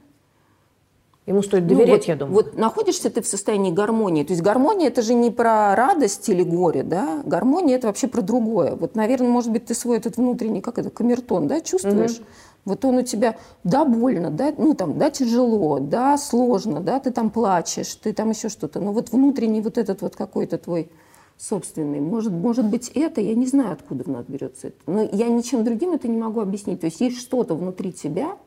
Ему 1.25 1.41
стоит 1.41 1.63
Ну, 1.63 1.72
доверять, 1.72 2.03
вот, 2.03 2.07
я 2.07 2.15
думаю. 2.15 2.36
Вот 2.36 2.57
находишься 2.57 3.10
ты 3.10 3.22
в 3.22 3.27
состоянии 3.27 3.69
гармонии. 3.69 4.24
То 4.24 4.31
есть 4.31 4.41
гармония 4.41 4.88
это 4.88 5.01
же 5.01 5.13
не 5.13 5.29
про 5.29 5.75
радость 5.75 6.29
или 6.29 6.43
горе, 6.43 6.84
да? 6.84 7.22
Гармония 7.25 7.75
это 7.75 7.88
вообще 7.88 8.07
про 8.07 8.22
другое. 8.22 8.75
Вот, 8.77 8.96
наверное, 8.96 9.27
может 9.27 9.51
быть, 9.51 9.65
ты 9.65 9.74
свой 9.74 9.98
этот 9.98 10.15
внутренний, 10.15 10.62
как 10.62 10.77
это, 10.77 10.89
камертон, 10.89 11.50
да, 11.50 11.60
чувствуешь? 11.60 12.22
Вот 12.68 12.84
он 12.84 12.98
у 12.98 13.02
тебя, 13.02 13.38
да, 13.64 13.86
больно, 13.86 14.30
да, 14.30 14.54
ну 14.58 14.74
там, 14.74 14.98
да, 14.98 15.10
тяжело, 15.10 15.80
да, 15.80 16.18
сложно, 16.18 16.82
да, 16.82 17.00
ты 17.00 17.12
там 17.12 17.30
плачешь, 17.30 17.96
ты 17.96 18.12
там 18.12 18.32
еще 18.32 18.50
что-то. 18.50 18.82
Но 18.82 18.92
вот 18.92 19.14
внутренний 19.14 19.62
вот 19.62 19.78
этот 19.78 20.02
вот 20.02 20.18
какой-то 20.18 20.58
твой 20.58 20.92
собственный, 21.38 22.02
может, 22.02 22.34
может 22.34 22.66
быть, 22.66 22.92
это, 22.94 23.22
я 23.22 23.36
не 23.36 23.46
знаю, 23.46 23.72
откуда 23.72 24.04
в 24.04 24.08
нас 24.08 24.26
берется 24.28 24.68
это. 24.68 24.78
Но 24.86 25.02
я 25.02 25.30
ничем 25.30 25.64
другим 25.64 25.94
это 25.94 26.10
не 26.10 26.18
могу 26.18 26.42
объяснить. 26.42 26.82
То 26.82 26.88
есть 26.88 27.00
есть 27.00 27.18
что-то 27.22 27.56
внутри 27.56 27.94
тебя, 27.94 28.38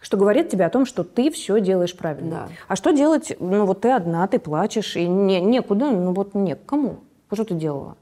Что 0.00 0.16
говорит 0.16 0.48
тебе 0.48 0.64
о 0.64 0.70
том, 0.70 0.84
что 0.84 1.04
ты 1.04 1.30
все 1.30 1.60
делаешь 1.60 1.96
правильно. 1.96 2.30
Да. 2.30 2.48
А 2.66 2.76
что 2.76 2.90
делать, 2.90 3.36
ну 3.38 3.64
вот 3.64 3.82
ты 3.82 3.90
одна, 3.90 4.26
ты 4.26 4.38
плачешь, 4.38 4.96
и 4.96 5.06
не, 5.06 5.40
некуда, 5.40 5.90
ну 5.90 6.12
вот 6.12 6.34
не 6.34 6.56
к 6.56 6.64
кому. 6.66 6.96
Что 7.32 7.44
ты 7.44 7.54
делала? 7.54 7.96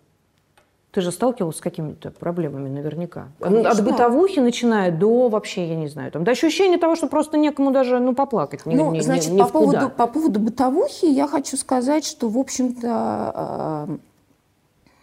Ты 0.97 1.03
же 1.03 1.13
сталкивалась 1.13 1.59
с 1.59 1.61
какими-то 1.61 2.11
проблемами 2.11 2.71
наверняка. 2.71 3.29
Конечно. 3.39 3.69
От 3.69 3.85
бытовухи 3.85 4.41
начиная 4.41 4.91
до 4.91 5.29
вообще, 5.29 5.69
я 5.69 5.77
не 5.77 5.89
знаю, 5.89 6.11
там, 6.11 6.25
до 6.25 6.31
ощущения 6.31 6.79
того, 6.79 6.97
что 6.97 7.07
просто 7.07 7.37
некому 7.37 7.71
даже 7.71 7.99
ну, 7.99 8.15
поплакать. 8.15 8.65
Ни, 8.65 8.77
Ну, 8.77 8.93
ни- 8.93 9.01
значит, 9.01 9.31
ни 9.31 9.39
по 9.39 9.47
поводу, 9.47 9.91
по 9.91 10.07
поводу 10.07 10.41
бытовухи 10.41 11.05
я 11.05 11.29
хочу 11.29 11.59
сказать, 11.59 12.07
что, 12.07 12.31
в 12.31 12.39
общем-то, 12.39 13.99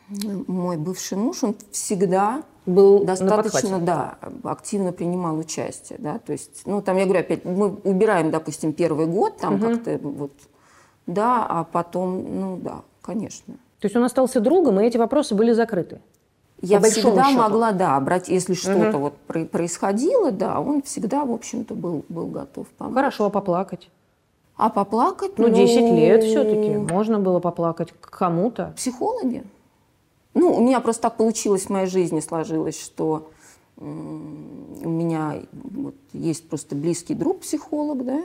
э, 0.10 0.16
мой 0.48 0.78
бывший 0.78 1.20
муж, 1.20 1.44
он 1.44 1.56
всегда 1.70 2.42
Был 2.66 3.04
достаточно, 3.04 3.78
да, 3.78 4.18
активно 4.44 4.94
принимал 4.94 5.38
участие, 5.38 6.00
да, 6.00 6.18
то 6.18 6.32
есть, 6.32 6.64
ну, 6.66 6.82
там, 6.82 6.98
я 6.98 7.04
говорю, 7.06 7.20
опять, 7.20 7.46
мы 7.46 7.68
убираем, 7.84 8.32
допустим, 8.32 8.74
первый 8.74 9.06
год, 9.06 9.38
там 9.38 9.60
как-то 9.60 10.00
вот, 10.02 10.32
да, 11.06 11.46
а 11.48 11.64
потом, 11.66 12.40
ну, 12.40 12.58
да, 12.58 12.82
конечно. 13.04 13.54
То 13.84 13.88
есть 13.88 13.98
он 13.98 14.06
остался 14.06 14.40
другом, 14.40 14.80
и 14.80 14.86
эти 14.86 14.96
вопросы 14.96 15.36
были 15.36 15.52
закрыты. 15.52 16.00
Я 16.62 16.80
всегда 16.80 17.26
счету. 17.26 17.38
могла, 17.38 17.74
да, 17.74 18.00
брать, 18.00 18.30
если 18.30 18.54
что-то 18.54 18.98
вот 18.98 19.18
про- 19.28 19.44
происходило, 19.44 20.32
да, 20.32 20.62
он 20.62 20.84
всегда, 20.84 21.26
в 21.26 21.34
общем-то, 21.34 21.74
был, 21.74 22.06
был 22.08 22.28
готов 22.28 22.66
помочь. 22.78 22.96
Хорошо, 22.96 23.26
а 23.26 23.30
поплакать? 23.30 23.90
А 24.56 24.70
поплакать? 24.70 25.38
Ну, 25.38 25.50
10 25.50 25.82
лет 26.00 26.24
все-таки. 26.24 26.78
Можно 26.94 27.20
было 27.20 27.42
поплакать 27.42 27.92
к 27.92 28.10
кому-то. 28.10 28.72
Психологи. 28.78 29.44
Ну, 30.34 30.56
у 30.56 30.62
меня 30.62 30.80
просто 30.80 31.02
так 31.02 31.18
получилось 31.18 31.64
в 31.64 31.70
моей 31.70 31.88
жизни, 31.88 32.22
сложилось, 32.22 32.82
что 32.82 33.32
у 33.76 33.84
меня 33.84 35.42
вот 35.52 35.96
есть 36.14 36.48
просто 36.48 36.74
близкий 36.78 37.16
друг 37.16 37.42
психолог, 37.42 38.06
да, 38.06 38.22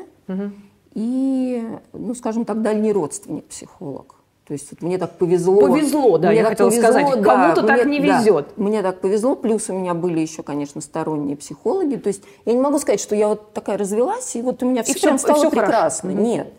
и, 0.94 1.68
ну, 1.92 2.14
скажем 2.14 2.44
так, 2.44 2.62
дальний 2.62 2.92
родственник 2.92 3.46
психолог. 3.46 4.17
То 4.48 4.54
есть 4.54 4.68
вот 4.70 4.80
мне 4.80 4.96
так 4.96 5.18
повезло. 5.18 5.60
Повезло, 5.60 6.16
да, 6.16 6.28
Мне 6.28 6.38
я 6.38 6.42
так 6.44 6.52
хотела 6.52 6.70
повезло, 6.70 6.90
сказать. 6.90 7.22
да, 7.22 7.22
Кому-то 7.22 7.62
так 7.64 7.84
не 7.84 8.00
да, 8.00 8.18
везет. 8.18 8.56
мне 8.56 8.80
так 8.82 8.98
повезло, 9.02 9.36
плюс 9.36 9.68
у 9.68 9.74
меня 9.74 9.92
были 9.92 10.20
еще, 10.20 10.42
конечно, 10.42 10.80
сторонние 10.80 11.36
психологи. 11.36 11.96
То 11.96 12.08
есть 12.08 12.22
я 12.46 12.54
не 12.54 12.58
могу 12.58 12.78
сказать, 12.78 12.98
что 12.98 13.14
я 13.14 13.28
вот 13.28 13.52
такая 13.52 13.76
развелась, 13.76 14.34
и 14.36 14.40
вот 14.40 14.62
у 14.62 14.66
меня 14.70 14.82
все, 14.84 14.98
прям 14.98 15.16
и 15.16 15.18
стало 15.18 15.36
всё 15.38 15.50
хорошо. 15.50 15.66
прекрасно. 15.66 16.10
Нет. 16.12 16.50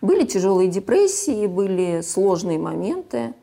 Были 0.00 0.24
тяжелые 0.24 0.68
депрессии, 0.70 1.46
были 1.46 2.00
сложные 2.00 2.58
моменты. 2.58 3.34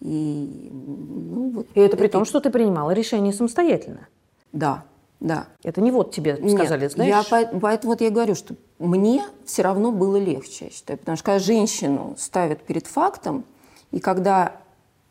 И, 0.00 0.70
ну, 0.72 1.50
вот 1.50 1.66
И 1.74 1.80
это 1.80 1.96
при 1.96 2.06
том, 2.06 2.24
что 2.24 2.38
ты 2.38 2.48
принимала 2.50 2.92
решение 2.92 3.32
самостоятельно. 3.32 4.06
Да, 4.52 4.84
да. 5.22 5.46
Это 5.62 5.80
не 5.80 5.92
вот 5.92 6.10
тебе 6.12 6.36
Нет, 6.40 6.52
сказали, 6.58 6.82
я 6.82 6.88
знаешь. 6.90 7.28
по- 7.28 7.58
поэтому 7.60 7.92
вот 7.92 8.00
я 8.00 8.10
говорю, 8.10 8.34
что 8.34 8.56
мне 8.80 9.24
все 9.46 9.62
равно 9.62 9.92
было 9.92 10.16
легче, 10.16 10.64
я 10.66 10.70
считаю. 10.72 10.98
Потому 10.98 11.16
что 11.16 11.24
когда 11.26 11.38
женщину 11.38 12.16
ставят 12.18 12.62
перед 12.64 12.88
фактом, 12.88 13.44
и 13.92 14.00
когда, 14.00 14.56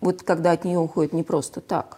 вот 0.01 0.21
когда 0.23 0.51
от 0.51 0.65
нее 0.65 0.79
уходит 0.79 1.13
не 1.13 1.23
просто 1.23 1.61
так, 1.61 1.97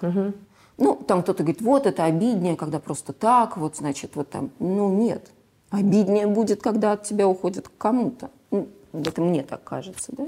ну, 0.78 0.96
там 0.96 1.24
кто-то 1.24 1.44
говорит, 1.44 1.62
вот 1.62 1.88
это 1.88 2.04
обиднее, 2.06 2.56
когда 2.56 2.80
просто 2.80 3.14
так, 3.14 3.58
вот, 3.58 3.78
значит, 3.78 4.16
вот 4.16 4.30
там, 4.30 4.52
ну, 4.60 4.90
нет. 4.94 5.32
Обиднее 5.72 6.28
будет, 6.28 6.62
когда 6.62 6.92
от 6.92 7.04
тебя 7.04 7.28
уходит 7.28 7.68
к 7.68 7.72
кому-то. 7.80 8.30
Ну, 8.52 8.68
это 8.94 9.22
мне 9.22 9.42
так 9.44 9.64
кажется, 9.64 10.12
да? 10.16 10.28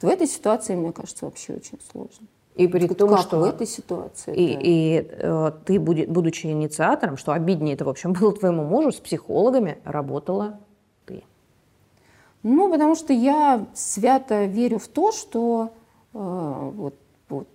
В 0.00 0.06
этой 0.06 0.28
ситуации, 0.28 0.76
мне 0.76 0.92
кажется, 0.92 1.24
вообще 1.24 1.54
очень 1.54 1.80
сложно. 1.90 2.28
И 2.58 2.66
при 2.66 2.88
Вот 2.88 2.98
том, 2.98 3.10
как 3.10 3.20
что 3.20 3.38
в 3.38 3.44
этой 3.44 3.68
ситуации. 3.68 4.34
И, 4.34 4.54
да. 4.54 4.60
и, 4.64 5.06
э, 5.10 5.52
ты, 5.64 5.78
буди- 5.78 6.08
будучи 6.08 6.48
инициатором, 6.48 7.16
что 7.16 7.32
обиднее 7.32 7.74
это, 7.74 7.84
в 7.84 7.88
общем, 7.88 8.12
было 8.20 8.32
твоему 8.32 8.64
мужу, 8.64 8.90
с 8.90 8.96
психологами 8.96 9.78
работала 9.84 10.58
ты. 11.06 11.22
Ну, 12.42 12.68
потому 12.68 12.96
что 12.96 13.12
я 13.12 13.64
свято 13.74 14.44
верю 14.46 14.80
в 14.80 14.88
то, 14.88 15.12
что 15.12 15.70
э, 16.12 16.18
вот, 16.18 16.94
вот 17.28 17.46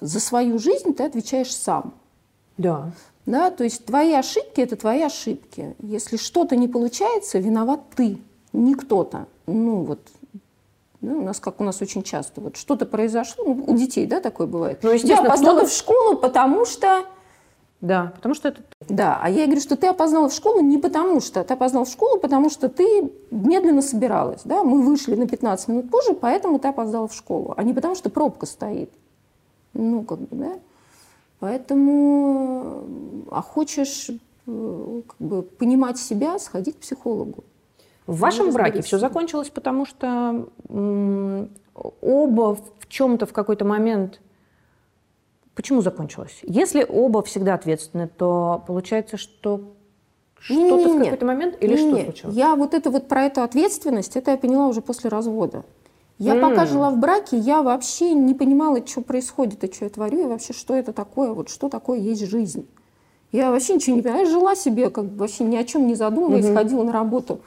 за 0.00 0.20
свою 0.20 0.58
жизнь 0.58 0.92
ты 0.92 1.04
отвечаешь 1.04 1.54
сам. 1.56 1.94
Да. 2.58 2.90
Да, 3.24 3.50
то 3.50 3.64
есть 3.64 3.86
твои 3.86 4.12
ошибки– 4.12 4.60
это 4.62 4.76
твои 4.76 5.00
ошибки. 5.02 5.74
Если 5.80 6.18
что-то 6.18 6.54
не 6.56 6.68
получается, 6.68 7.38
виноват 7.38 7.80
ты, 7.96 8.18
не 8.52 8.74
кто-то. 8.74 9.26
Ну 9.46 9.84
вот, 9.84 10.00
да, 11.02 11.12
у 11.14 11.22
нас, 11.22 11.40
как 11.40 11.60
у 11.60 11.64
нас 11.64 11.82
очень 11.82 12.02
часто, 12.02 12.40
вот 12.40 12.56
что-то 12.56 12.86
произошло, 12.86 13.44
ну, 13.44 13.64
у 13.66 13.76
детей, 13.76 14.06
да, 14.06 14.20
такое 14.20 14.46
бывает. 14.46 14.78
Ну, 14.82 14.90
Я 14.90 14.94
естественно, 14.94 15.28
опоздала 15.28 15.56
кто-то- 15.58 15.70
в 15.70 15.74
школу, 15.74 16.16
потому 16.16 16.64
что… 16.64 17.04
Да, 17.80 18.12
потому 18.14 18.36
что 18.36 18.48
это 18.48 18.62
Да, 18.88 19.18
а 19.20 19.28
я 19.28 19.46
говорю, 19.46 19.60
что 19.60 19.76
ты 19.76 19.88
опоздала 19.88 20.28
в 20.28 20.32
школу 20.32 20.60
не 20.60 20.78
потому 20.78 21.20
что. 21.20 21.42
Ты 21.42 21.54
опоздала 21.54 21.84
в 21.84 21.88
школу, 21.88 22.20
потому 22.20 22.48
что 22.48 22.68
ты 22.68 23.10
медленно 23.32 23.82
собиралась. 23.82 24.42
Да? 24.44 24.62
Мы 24.62 24.82
вышли 24.82 25.16
на 25.16 25.26
15 25.26 25.66
минут 25.66 25.90
позже, 25.90 26.12
поэтому 26.12 26.60
ты 26.60 26.68
опоздала 26.68 27.08
в 27.08 27.14
школу. 27.14 27.54
А 27.56 27.64
не 27.64 27.74
потому 27.74 27.96
что 27.96 28.08
пробка 28.08 28.46
стоит. 28.46 28.92
Ну, 29.74 30.04
как 30.04 30.20
бы, 30.20 30.28
да. 30.30 30.52
Поэтому, 31.40 32.84
а 33.32 33.42
хочешь 33.42 34.10
э, 34.46 35.02
как 35.08 35.16
бы, 35.18 35.42
понимать 35.42 35.98
себя, 35.98 36.38
сходи 36.38 36.70
к 36.70 36.76
психологу. 36.76 37.42
В 38.06 38.18
вашем 38.18 38.50
браке 38.52 38.82
все 38.82 38.98
закончилось, 38.98 39.50
потому 39.50 39.86
что 39.86 40.46
оба 42.00 42.54
в 42.54 42.88
чем-то 42.88 43.26
в 43.26 43.32
какой-то 43.32 43.64
момент... 43.64 44.20
Почему 45.54 45.82
закончилось? 45.82 46.40
Если 46.42 46.84
оба 46.88 47.22
всегда 47.22 47.54
ответственны, 47.54 48.08
то 48.08 48.64
получается, 48.66 49.18
что 49.18 49.74
что-то 50.38 50.88
в 50.88 50.98
какой-то 50.98 51.26
момент 51.26 51.56
или 51.60 51.76
что 51.76 51.86
Не-не, 51.86 52.04
случилось? 52.04 52.34
Я 52.34 52.56
вот 52.56 52.72
это 52.74 52.90
вот 52.90 53.06
про 53.06 53.24
эту 53.24 53.42
ответственность, 53.42 54.16
это 54.16 54.30
я 54.30 54.38
поняла 54.38 54.66
уже 54.66 54.80
после 54.80 55.10
развода. 55.10 55.64
Я 56.18 56.36
М. 56.36 56.40
пока 56.40 56.66
жила 56.66 56.90
в 56.90 56.98
браке, 56.98 57.36
я 57.36 57.62
вообще 57.62 58.12
не 58.12 58.34
понимала, 58.34 58.84
что 58.86 59.02
происходит 59.02 59.62
и 59.62 59.72
что 59.72 59.84
я 59.84 59.90
творю, 59.90 60.22
и 60.22 60.24
вообще, 60.24 60.52
что 60.52 60.74
это 60.74 60.92
такое, 60.92 61.32
вот 61.32 61.48
что 61.48 61.68
такое 61.68 61.98
есть 61.98 62.26
жизнь. 62.26 62.66
Я 63.30 63.50
вообще 63.50 63.74
ничего 63.74 63.96
не 63.96 64.02
понимаю. 64.02 64.24
Я 64.24 64.30
жила 64.30 64.54
себе, 64.56 64.90
как 64.90 65.04
бы 65.04 65.18
вообще 65.18 65.44
ни 65.44 65.56
о 65.56 65.64
чем 65.64 65.86
не 65.86 65.94
задумываясь, 65.94 66.52
ходила 66.52 66.82
на 66.82 66.92
работу, 66.92 67.40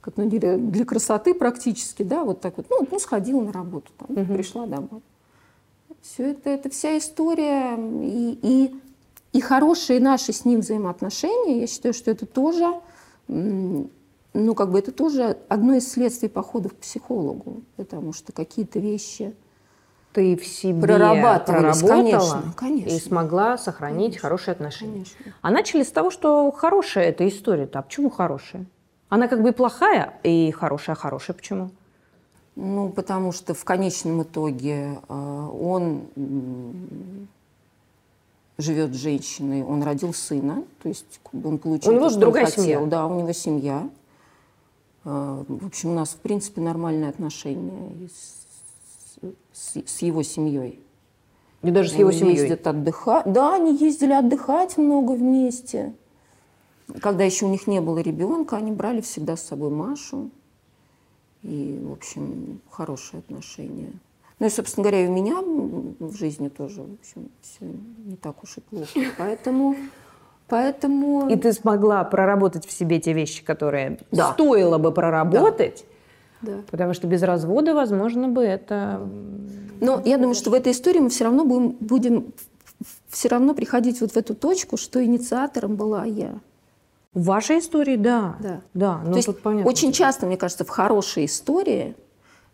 как 0.00 0.16
ну, 0.16 0.28
для, 0.28 0.56
для 0.56 0.84
красоты 0.84 1.34
практически, 1.34 2.02
да, 2.02 2.24
вот 2.24 2.40
так 2.40 2.56
вот. 2.56 2.66
Ну, 2.70 2.86
ну 2.90 2.98
сходила 2.98 3.40
на 3.40 3.52
работу, 3.52 3.90
там, 3.98 4.26
пришла 4.26 4.66
домой. 4.66 5.02
Все 6.02 6.30
это, 6.30 6.50
это 6.50 6.70
вся 6.70 6.96
история 6.96 7.76
и, 7.76 8.38
и, 8.42 8.80
и 9.32 9.40
хорошие 9.40 10.00
наши 10.00 10.32
с 10.32 10.44
ним 10.44 10.60
взаимоотношения, 10.60 11.60
я 11.60 11.66
считаю, 11.66 11.92
что 11.92 12.10
это 12.10 12.24
тоже, 12.26 12.80
ну, 13.26 14.54
как 14.54 14.70
бы 14.70 14.78
это 14.78 14.92
тоже 14.92 15.36
одно 15.48 15.74
из 15.74 15.90
следствий 15.90 16.28
похода 16.28 16.68
к 16.68 16.76
психологу, 16.76 17.62
потому 17.76 18.12
что 18.12 18.32
какие-то 18.32 18.78
вещи... 18.78 19.34
Ты 20.14 20.36
в 20.36 20.46
себе 20.46 20.80
проработала 20.80 21.74
конечно, 21.74 22.54
конечно. 22.56 22.88
и 22.88 22.98
смогла 22.98 23.58
сохранить 23.58 24.16
хорошие 24.16 24.52
отношения. 24.52 25.04
Конечно. 25.04 25.34
А 25.42 25.50
начали 25.50 25.82
с 25.82 25.92
того, 25.92 26.10
что 26.10 26.50
хорошая 26.50 27.10
эта 27.10 27.28
история-то. 27.28 27.80
А 27.80 27.82
почему 27.82 28.08
хорошая? 28.08 28.66
Она 29.08 29.28
как 29.28 29.42
бы 29.42 29.50
и 29.50 29.52
плохая, 29.52 30.14
и 30.22 30.50
хорошая. 30.50 30.94
А 30.96 30.98
хорошая 30.98 31.34
почему? 31.36 31.70
Ну, 32.56 32.90
потому 32.90 33.32
что 33.32 33.54
в 33.54 33.64
конечном 33.64 34.22
итоге 34.22 34.98
э, 35.08 35.48
он 35.60 36.02
живет 38.58 38.92
с 38.92 38.96
женщиной, 38.96 39.62
он 39.62 39.82
родил 39.82 40.12
сына, 40.12 40.64
то 40.82 40.88
есть 40.88 41.20
он 41.32 41.58
получил 41.58 41.92
У 41.92 41.94
него 41.94 42.08
же 42.08 42.18
другая 42.18 42.46
хотел. 42.46 42.64
семья. 42.64 42.80
Да, 42.86 43.06
у 43.06 43.14
него 43.20 43.32
семья. 43.32 43.88
Э, 45.04 45.44
В 45.46 45.66
общем, 45.66 45.90
у 45.90 45.94
нас, 45.94 46.10
в 46.10 46.16
принципе, 46.16 46.60
нормальные 46.60 47.08
отношения 47.10 48.08
с, 48.08 49.22
с- 49.52 49.82
с 49.86 50.02
его 50.02 50.22
семьей. 50.24 50.80
И 51.62 51.70
даже 51.70 51.90
с 51.90 51.94
его 51.94 52.08
Они 52.10 52.18
семьей. 52.18 52.36
ездят 52.36 52.66
отдыхать. 52.66 53.32
Да, 53.32 53.54
они 53.54 53.76
ездили 53.76 54.12
отдыхать 54.12 54.76
много 54.76 55.12
вместе. 55.12 55.92
Когда 57.00 57.24
еще 57.24 57.46
у 57.46 57.48
них 57.50 57.66
не 57.66 57.80
было 57.80 57.98
ребенка, 57.98 58.56
они 58.56 58.72
брали 58.72 59.00
всегда 59.00 59.36
с 59.36 59.42
собой 59.42 59.70
Машу. 59.70 60.30
И, 61.42 61.78
в 61.82 61.92
общем, 61.92 62.60
хорошие 62.70 63.18
отношения. 63.20 63.92
Ну 64.40 64.46
и, 64.46 64.50
собственно 64.50 64.84
говоря, 64.84 65.04
и 65.04 65.08
у 65.08 65.12
меня 65.12 65.40
в 65.42 66.14
жизни 66.14 66.48
тоже, 66.48 66.82
в 66.82 66.94
общем, 66.94 67.28
все 67.42 67.66
не 68.06 68.16
так 68.16 68.42
уж 68.42 68.56
и 68.58 68.60
плохо. 68.60 68.88
Поэтому, 69.18 69.76
поэтому... 70.48 71.28
И 71.28 71.36
ты 71.36 71.52
смогла 71.52 72.04
проработать 72.04 72.66
в 72.66 72.72
себе 72.72 73.00
те 73.00 73.12
вещи, 73.12 73.44
которые 73.44 73.98
Да. 74.10 74.32
стоило 74.32 74.78
бы 74.78 74.92
проработать, 74.92 75.84
Да. 76.40 76.62
потому 76.70 76.94
что 76.94 77.06
без 77.06 77.22
развода, 77.22 77.74
возможно, 77.74 78.28
бы 78.28 78.42
это... 78.42 79.06
Но 79.80 80.02
я 80.04 80.18
думаю, 80.18 80.34
что 80.34 80.50
в 80.50 80.54
этой 80.54 80.72
истории 80.72 81.00
мы 81.00 81.08
все 81.08 81.24
равно 81.24 81.44
будем, 81.44 81.70
будем 81.80 82.32
все 83.08 83.28
равно 83.28 83.54
приходить 83.54 84.00
вот 84.00 84.12
в 84.12 84.16
эту 84.16 84.34
точку, 84.34 84.76
что 84.76 85.04
инициатором 85.04 85.76
была 85.76 86.04
я. 86.04 86.38
В 87.14 87.24
вашей 87.24 87.58
истории, 87.58 87.96
да. 87.96 88.36
Да. 88.40 88.60
Да, 88.74 89.00
ну 89.04 89.10
То 89.12 89.16
есть 89.16 89.26
тут 89.26 89.40
понятно. 89.42 89.68
очень 89.68 89.92
часто, 89.92 90.26
мне 90.26 90.36
кажется, 90.36 90.64
в 90.64 90.68
хорошей 90.68 91.24
истории 91.24 91.94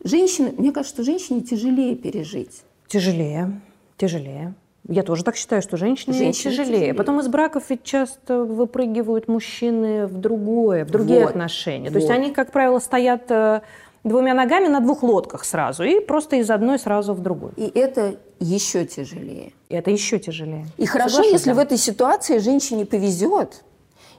женщины, 0.04 0.54
мне 0.56 0.70
кажется, 0.72 0.94
что 0.94 1.02
женщине 1.04 1.40
тяжелее 1.40 1.96
пережить. 1.96 2.62
Тяжелее, 2.86 3.60
тяжелее. 3.96 4.54
Я 4.86 5.02
тоже 5.02 5.24
так 5.24 5.34
считаю, 5.36 5.62
что 5.62 5.76
женщине 5.76 6.12
Женщине 6.16 6.52
тяжелее. 6.52 6.72
тяжелее. 6.74 6.94
Потом 6.94 7.18
из 7.20 7.26
браков 7.28 7.64
ведь 7.70 7.82
часто 7.84 8.44
выпрыгивают 8.44 9.28
мужчины 9.28 10.06
в 10.06 10.18
другое, 10.18 10.84
в 10.84 10.90
другие 10.90 11.20
Вот. 11.20 11.30
отношения. 11.30 11.90
То 11.90 11.96
есть 11.96 12.08
Вот. 12.08 12.14
они, 12.14 12.30
как 12.32 12.52
правило, 12.52 12.78
стоят 12.78 13.30
э, 13.30 13.62
двумя 14.04 14.34
ногами 14.34 14.68
на 14.68 14.80
двух 14.80 15.02
лодках 15.02 15.44
сразу 15.46 15.84
и 15.84 16.00
просто 16.00 16.36
из 16.36 16.50
одной 16.50 16.78
сразу 16.78 17.14
в 17.14 17.20
другую. 17.20 17.54
И 17.56 17.62
это 17.74 18.16
еще 18.40 18.84
тяжелее. 18.84 19.52
И 19.70 19.74
это 19.74 19.90
еще 19.90 20.18
тяжелее. 20.18 20.66
И 20.76 20.84
хорошо, 20.84 21.16
Соглашусь, 21.16 21.32
если 21.32 21.50
да. 21.50 21.56
в 21.56 21.58
этой 21.60 21.78
ситуации 21.78 22.38
женщине 22.38 22.84
повезет, 22.84 23.64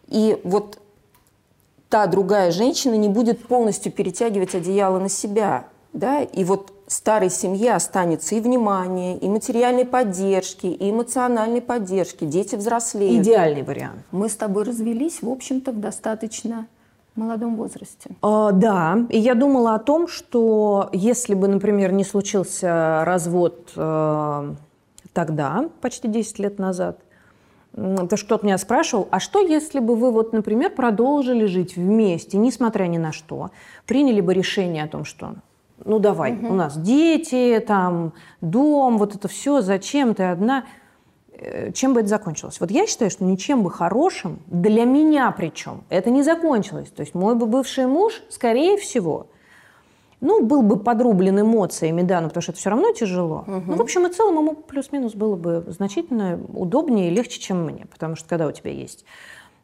и 0.08 0.39
вот 0.44 0.80
та 1.89 2.08
другая 2.08 2.52
женщина 2.52 2.96
не 2.96 3.10
будет 3.10 3.48
полностью 3.48 3.91
перетягивать 3.91 4.56
одеяло 4.56 5.00
на 5.00 5.10
себя, 5.10 5.65
да, 5.94 6.22
и 6.22 6.44
вот 6.44 6.74
старой 6.88 7.30
семье 7.30 7.74
останется 7.74 8.36
и 8.36 8.41
внимание, 8.41 9.18
и 9.18 9.28
материальной 9.28 9.86
поддержки, 9.86 10.68
и 10.68 10.91
эмоциональной 10.91 11.62
поддержки, 11.62 12.26
дети 12.26 12.56
взрослеют. 12.56 13.26
Идеальный 13.26 13.63
вариант. 13.63 14.02
Мы 14.12 14.30
с 14.30 14.36
тобой 14.36 14.63
развелись, 14.63 15.22
в 15.22 15.30
общем-то, 15.30 15.72
в 15.72 15.80
достаточно 15.80 16.68
молодом 17.15 17.56
возрасте. 17.56 18.12
А, 18.22 18.52
Да, 18.52 19.06
и 19.10 19.18
я 19.18 19.36
думала 19.36 19.76
о 19.76 19.80
том, 19.80 20.08
что 20.08 20.89
если 20.91 21.34
бы, 21.34 21.48
например, 21.48 21.91
не 21.91 22.04
случился 22.04 23.04
развод 23.06 23.72
э, 23.76 24.54
тогда, 25.13 25.70
почти 25.82 26.08
10 26.08 26.39
лет 26.39 26.60
назад, 26.60 27.00
то 27.76 28.16
что-то 28.16 28.46
меня 28.46 28.58
спрашивал, 28.58 29.08
а 29.12 29.20
что 29.20 29.40
если 29.40 29.80
бы 29.80 29.96
вы, 29.96 30.12
вот, 30.12 30.32
например, 30.32 30.72
продолжили 30.72 31.46
жить 31.46 31.76
вместе, 31.76 32.38
несмотря 32.38 32.86
ни 32.86 32.98
на 32.98 33.12
что, 33.12 33.52
приняли 33.86 34.22
бы 34.22 34.34
решение 34.34 34.84
о 34.84 34.88
том, 34.88 35.04
что 35.04 35.36
ну 35.84 36.00
давай, 36.00 36.38
у 36.38 36.54
нас 36.54 36.78
дети, 36.78 37.62
там, 37.66 38.14
дом, 38.40 38.98
вот 38.98 39.14
это 39.14 39.28
все, 39.28 39.62
зачем 39.62 40.16
ты 40.16 40.24
одна? 40.24 40.64
Э, 41.34 41.72
чем 41.74 41.94
бы 41.94 42.00
это 42.00 42.10
закончилось? 42.10 42.62
Вот 42.62 42.72
я 42.72 42.88
считаю, 42.88 43.12
что 43.12 43.26
ничем 43.26 43.62
бы 43.62 43.70
хорошим, 43.70 44.40
для 44.48 44.86
меня 44.86 45.30
причем, 45.32 45.84
это 45.90 46.10
не 46.12 46.24
закончилось. 46.24 46.90
То 46.96 47.02
есть 47.02 47.14
мой 47.14 47.36
бы 47.36 47.46
бывший 47.46 47.88
муж, 47.88 48.24
скорее 48.30 48.78
всего, 48.78 49.28
ну, 50.26 50.44
был 50.44 50.64
бы 50.64 50.78
подрублен 50.78 51.40
эмоциями, 51.40 52.02
да, 52.02 52.20
но 52.20 52.28
потому 52.28 52.42
что 52.42 52.52
это 52.52 52.60
все 52.60 52.72
равно 52.72 52.92
тяжело. 52.92 53.44
Ну, 53.48 53.76
в 53.76 53.82
общем 53.82 54.08
и 54.08 54.12
целом, 54.12 54.38
ему 54.40 54.56
плюс-минус 54.56 55.14
было 55.14 55.36
бы 55.36 55.64
значительно 55.68 56.40
удобнее 56.54 57.12
и 57.12 57.14
легче, 57.14 57.40
чем 57.40 57.64
мне. 57.64 57.86
Потому 57.92 58.16
что 58.16 58.28
когда 58.28 58.48
у 58.48 58.52
тебя 58.52 58.72
есть 58.72 59.06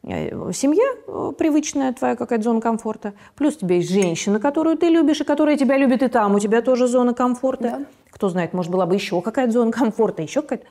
э, 0.03 0.51
семья, 0.53 0.83
э, 1.07 1.31
привычная 1.37 1.91
твоя 1.93 2.15
какая-то 2.15 2.43
зона 2.43 2.61
комфорта, 2.61 3.13
плюс 3.35 3.55
у 3.55 3.59
тебя 3.61 3.77
есть 3.77 3.89
женщина, 3.89 4.39
которую 4.39 4.77
ты 4.77 4.89
любишь, 4.89 5.21
и 5.21 5.23
которая 5.23 5.57
тебя 5.57 5.77
любит, 5.77 6.03
и 6.03 6.07
там 6.07 6.35
у 6.35 6.39
тебя 6.39 6.61
тоже 6.61 6.87
зона 6.87 7.13
комфорта. 7.13 7.63
Да. 7.63 7.85
Кто 8.11 8.29
знает, 8.29 8.53
может, 8.53 8.71
была 8.71 8.85
бы 8.85 8.93
еще 8.93 9.19
какая-то 9.21 9.51
зона 9.51 9.71
комфорта, 9.71 10.21
еще 10.21 10.41
какая-то. 10.43 10.65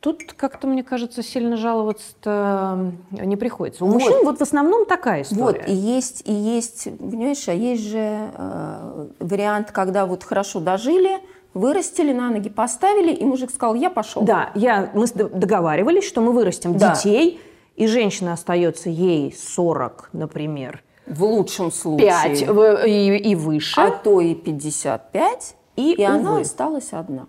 Тут 0.00 0.32
как-то, 0.32 0.66
мне 0.66 0.82
кажется, 0.82 1.22
сильно 1.22 1.58
жаловаться-то 1.58 2.92
не 3.10 3.36
приходится. 3.36 3.84
У 3.84 3.88
Вот. 3.88 3.94
мужчин 4.00 4.24
вот 4.24 4.38
в 4.38 4.42
основном 4.42 4.86
такая 4.86 5.24
Вот, 5.30 5.56
история. 5.56 5.64
и 5.66 5.74
есть, 5.74 6.22
и 6.26 6.32
есть, 6.32 6.84
понимаешь, 6.98 7.46
а 7.48 7.52
есть 7.52 7.82
же 7.82 8.30
э, 8.34 9.06
вариант, 9.18 9.72
когда 9.72 10.06
вот 10.06 10.24
хорошо 10.24 10.60
дожили, 10.60 11.18
вырастили, 11.52 12.14
на 12.14 12.30
ноги 12.30 12.48
поставили, 12.48 13.12
и 13.12 13.22
мужик 13.26 13.50
сказал, 13.50 13.74
я 13.74 13.90
пошел. 13.90 14.22
Да, 14.22 14.52
я, 14.54 14.90
мы 14.94 15.06
договаривались, 15.06 16.04
что 16.04 16.22
мы 16.22 16.32
вырастим 16.32 16.78
Да. 16.78 16.94
детей, 16.94 17.38
и 17.76 17.86
женщина 17.86 18.32
остается 18.32 18.88
ей 18.88 19.34
40, 19.36 20.10
например, 20.14 20.82
В 21.06 21.24
лучшем 21.24 21.70
случае. 21.70 22.08
5 22.08 22.86
и, 22.86 23.16
и 23.18 23.34
выше, 23.34 23.78
А 23.78 23.90
то 23.90 24.20
и 24.22 24.34
55. 24.34 25.56
И, 25.76 25.92
И, 25.92 26.02
она 26.02 26.32
увы. 26.32 26.40
осталась 26.40 26.92
одна. 26.92 27.26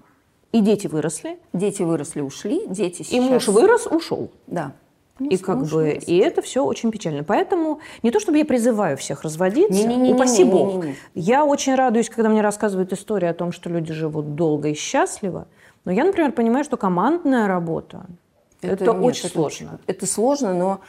И 0.52 0.62
дети 0.62 0.88
выросли, 0.88 1.40
Дети 1.54 1.82
выросли, 1.82 2.22
ушли, 2.22 2.66
дети 2.68 3.04
сейчас... 3.04 3.14
и 3.14 3.20
муж 3.20 3.48
вырос, 3.48 3.88
ушел. 3.88 4.30
Да. 4.48 4.74
Не 5.20 5.36
и 5.36 5.38
как 5.38 5.60
бы 5.60 5.66
сложилось. 5.68 6.04
и 6.08 6.18
это 6.18 6.42
все 6.42 6.64
очень 6.64 6.92
печально. 6.92 7.24
Поэтому 7.24 7.80
не 8.02 8.12
то 8.12 8.20
чтобы 8.20 8.40
я 8.40 8.46
призываю 8.46 8.98
всех 8.98 9.22
разводиться, 9.24 9.72
Не-не-не-не-не-не-не. 9.72 10.16
упаси 10.16 10.44
бог. 10.44 10.86
Я 11.14 11.46
очень 11.46 11.76
радуюсь, 11.76 12.10
когда 12.10 12.30
мне 12.30 12.42
рассказывают 12.42 12.92
истории 12.92 13.28
о 13.28 13.34
том, 13.34 13.52
что 13.52 13.70
люди 13.70 13.94
живут 13.94 14.36
долго 14.36 14.70
и 14.70 14.74
счастливо. 14.74 15.48
Но 15.86 15.92
я, 15.92 16.06
например, 16.06 16.32
понимаю, 16.32 16.64
что 16.64 16.76
командная 16.78 17.48
работа 17.48 18.06
это, 18.62 18.86
нет, 18.86 18.96
очень 19.04 19.26
это 19.26 19.34
сложно. 19.34 19.80
Это 19.88 20.06
сложно, 20.08 20.54
но 20.54 20.82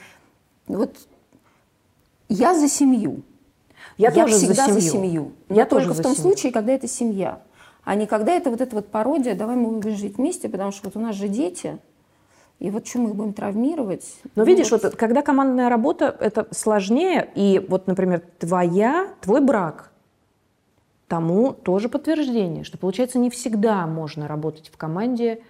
вот 0.67 0.97
я 2.29 2.55
за 2.55 2.69
семью. 2.69 3.23
Я, 3.99 4.11
тоже 4.11 4.35
всегда 4.35 4.67
за 4.69 4.75
за 4.75 4.81
семью. 4.81 4.93
семью. 4.93 5.33
Я 5.49 5.67
тоже 5.67 5.87
только 5.87 6.01
в 6.01 6.03
том 6.03 6.15
семью. 6.15 6.23
случае, 6.33 6.53
когда 6.53 6.73
это 6.73 6.89
семья. 6.89 7.41
А 7.85 7.95
не 7.95 8.07
когда 8.07 8.33
это 8.33 8.51
вот 8.51 8.61
эта 8.61 8.77
вот 8.77 8.89
пародия, 8.89 9.35
давай 9.35 9.57
мы 9.57 9.71
будем 9.71 9.97
жить 9.97 10.17
вместе, 10.17 10.49
потому 10.49 10.71
что 10.71 10.87
вот 10.87 10.97
у 10.97 11.01
нас 11.01 11.17
же 11.17 11.29
дети, 11.29 11.79
и 12.61 12.71
вот 12.71 12.87
что 12.87 13.01
мы 13.01 13.11
их 13.11 13.17
будем 13.17 13.33
травмировать. 13.33 14.21
Но 14.37 14.43
Ну 14.43 14.45
видишь, 14.45 14.71
вот 14.71 14.83
когда 14.97 15.23
командная 15.23 15.69
работа, 15.69 16.17
это 16.21 16.47
сложнее, 16.53 17.29
и 17.35 17.65
вот, 17.69 17.89
например, 17.89 18.23
твоя, 18.39 19.09
твой 19.21 19.41
брак, 19.41 19.91
тому 21.09 21.53
тоже 21.53 21.89
подтверждение, 21.89 22.63
что, 22.65 22.79
получается, 22.79 23.19
не 23.19 23.31
всегда 23.31 23.87
можно 23.87 24.29
работать 24.29 24.71
в 24.73 24.77
команде, 24.77 25.43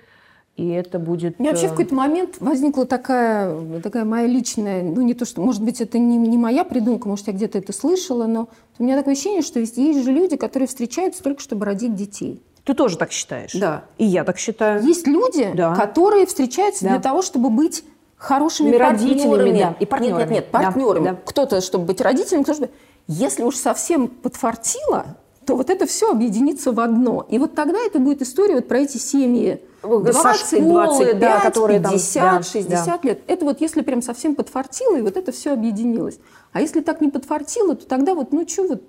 и 0.56 0.68
это 0.68 0.98
будет... 0.98 1.36
У 1.38 1.42
меня 1.42 1.52
вообще 1.52 1.66
э, 1.66 1.68
в 1.68 1.72
какой-то 1.72 1.94
момент 1.94 2.36
возникла 2.40 2.84
такая, 2.84 3.80
такая 3.80 4.04
моя 4.04 4.26
личная, 4.26 4.82
ну 4.82 5.00
не 5.00 5.14
то, 5.14 5.24
что, 5.24 5.40
может 5.40 5.62
быть, 5.62 5.80
это 5.80 5.98
не, 5.98 6.16
не 6.16 6.36
моя 6.36 6.64
придумка, 6.64 7.08
может, 7.08 7.26
я 7.28 7.32
где-то 7.32 7.58
это 7.58 7.72
слышала, 7.72 8.26
но 8.26 8.48
у 8.78 8.84
меня 8.84 8.96
такое 8.98 9.14
ощущение, 9.14 9.42
что 9.42 9.60
есть, 9.60 9.78
есть 9.78 10.04
же 10.04 10.12
люди, 10.12 10.36
которые 10.36 10.68
встречаются 10.68 11.22
только, 11.22 11.40
чтобы 11.40 11.64
родить 11.64 11.94
детей. 11.94 12.42
Ты 12.64 12.74
тоже 12.74 12.96
так 12.98 13.12
считаешь? 13.12 13.52
Да. 13.54 13.84
И 13.98 14.04
я 14.04 14.24
так 14.24 14.38
считаю. 14.38 14.84
Есть 14.84 15.06
люди, 15.06 15.50
Да. 15.54 15.74
которые 15.74 16.26
встречаются 16.26 16.84
Да. 16.84 16.90
для 16.90 17.00
того, 17.00 17.22
чтобы 17.22 17.48
быть 17.50 17.82
хорошими 18.16 18.68
Ими 18.68 18.76
родителями, 18.76 19.18
партнерами. 19.24 19.58
да, 19.58 19.76
и 19.80 19.86
партнерами. 19.86 20.18
Нет, 20.20 20.30
нет, 20.30 20.36
нет, 20.44 20.50
партнерами. 20.52 21.04
да. 21.06 21.18
Кто-то, 21.24 21.60
чтобы 21.60 21.86
быть 21.86 22.00
родителем, 22.00 22.44
кто-то, 22.44 22.58
чтобы... 22.58 22.72
Если 23.08 23.42
уж 23.42 23.56
совсем 23.56 24.06
подфартило, 24.06 25.16
то 25.44 25.56
вот 25.56 25.70
это 25.70 25.86
все 25.86 26.10
объединится 26.12 26.70
в 26.70 26.78
одно. 26.78 27.26
И 27.28 27.38
вот 27.38 27.54
тогда 27.54 27.78
это 27.84 27.98
будет 27.98 28.22
история 28.22 28.54
вот 28.56 28.68
про 28.68 28.78
эти 28.78 28.98
семьи. 28.98 29.60
20, 29.82 30.58
школы, 30.58 30.72
25, 30.86 31.18
да, 31.18 31.40
которые 31.40 31.80
там, 31.80 31.92
50, 31.92 32.22
да, 32.22 32.42
60 32.42 33.04
лет. 33.04 33.20
Это 33.26 33.44
вот 33.44 33.60
если 33.60 33.82
прям 33.82 34.02
совсем 34.02 34.34
подфартило, 34.34 34.96
и 34.96 35.02
вот 35.02 35.16
это 35.16 35.32
все 35.32 35.52
объединилось. 35.52 36.18
А 36.52 36.60
если 36.60 36.80
так 36.80 37.00
не 37.00 37.08
подфартило, 37.08 37.74
то 37.74 37.86
тогда 37.86 38.14
вот, 38.14 38.32
ну 38.32 38.46
что 38.48 38.66
вот 38.68 38.82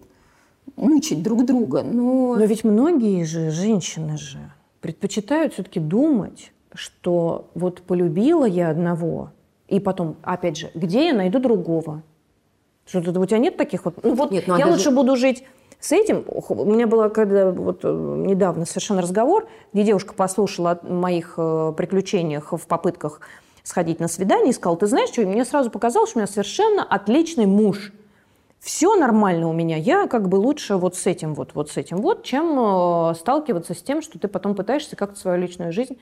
мучить 0.75 1.23
друг 1.23 1.45
друга? 1.45 1.84
Ну, 1.84 2.36
Но 2.36 2.45
ведь 2.45 2.63
многие 2.63 3.23
же 3.23 3.51
женщины 3.51 4.17
же 4.17 4.39
предпочитают 4.82 5.53
все-таки 5.53 5.79
думать, 5.79 6.51
что 6.73 7.49
вот 7.56 7.82
полюбила 7.82 8.45
я 8.45 8.69
одного, 8.69 9.32
и 9.67 9.79
потом, 9.79 10.17
опять 10.23 10.58
же, 10.58 10.71
где 10.73 11.08
я 11.08 11.13
найду 11.13 11.39
другого? 11.39 12.03
Что-то 12.86 13.17
у 13.19 13.25
тебя 13.25 13.39
нет 13.39 13.56
таких 13.56 13.86
вот... 13.86 14.03
Ну 14.03 14.13
вот 14.13 14.32
Нет, 14.32 14.45
ну, 14.47 14.56
а 14.56 14.60
я 14.60 14.65
даже- 14.65 14.77
лучше 14.77 14.91
буду 14.91 15.15
жить 15.15 15.43
с 15.83 15.91
этим. 15.91 16.23
У 16.27 16.63
меня 16.63 16.87
было 16.87 17.09
когда 17.09 17.51
вот 17.51 17.81
э, 17.83 17.89
недавно 17.89 18.65
совершенно 18.65 19.01
разговор, 19.01 19.49
где 19.73 19.83
девушка 19.83 20.13
послушала 20.13 20.79
о 20.81 20.87
моих 20.87 21.33
э, 21.35 21.73
приключениях 21.75 22.53
в 22.53 22.67
попытках 22.67 23.19
сходить 23.63 23.99
на 23.99 24.07
свидание 24.07 24.51
и 24.51 24.53
сказала, 24.53 24.77
ты 24.77 24.87
знаешь 24.87 25.09
что, 25.09 25.21
и 25.21 25.25
мне 25.25 25.43
сразу 25.43 25.69
показалось, 25.69 26.09
что 26.09 26.19
у 26.19 26.21
меня 26.21 26.27
совершенно 26.27 26.83
отличный 26.83 27.47
муж. 27.47 27.91
Все 28.61 28.95
нормально 28.95 29.49
у 29.49 29.53
меня, 29.53 29.75
я 29.75 30.07
как 30.07 30.29
бы 30.29 30.37
лучше 30.37 30.77
вот 30.77 30.95
с 30.95 31.05
этим 31.05 31.33
вот, 31.33 31.53
вот 31.53 31.69
с 31.69 31.75
этим 31.75 31.97
вот, 31.97 32.23
чем 32.23 32.57
э, 32.57 33.15
сталкиваться 33.15 33.73
с 33.73 33.81
тем, 33.81 34.01
что 34.01 34.17
ты 34.17 34.29
потом 34.29 34.55
пытаешься 34.55 34.95
как-то 34.95 35.19
свою 35.19 35.41
личную 35.41 35.73
жизнь 35.73 35.97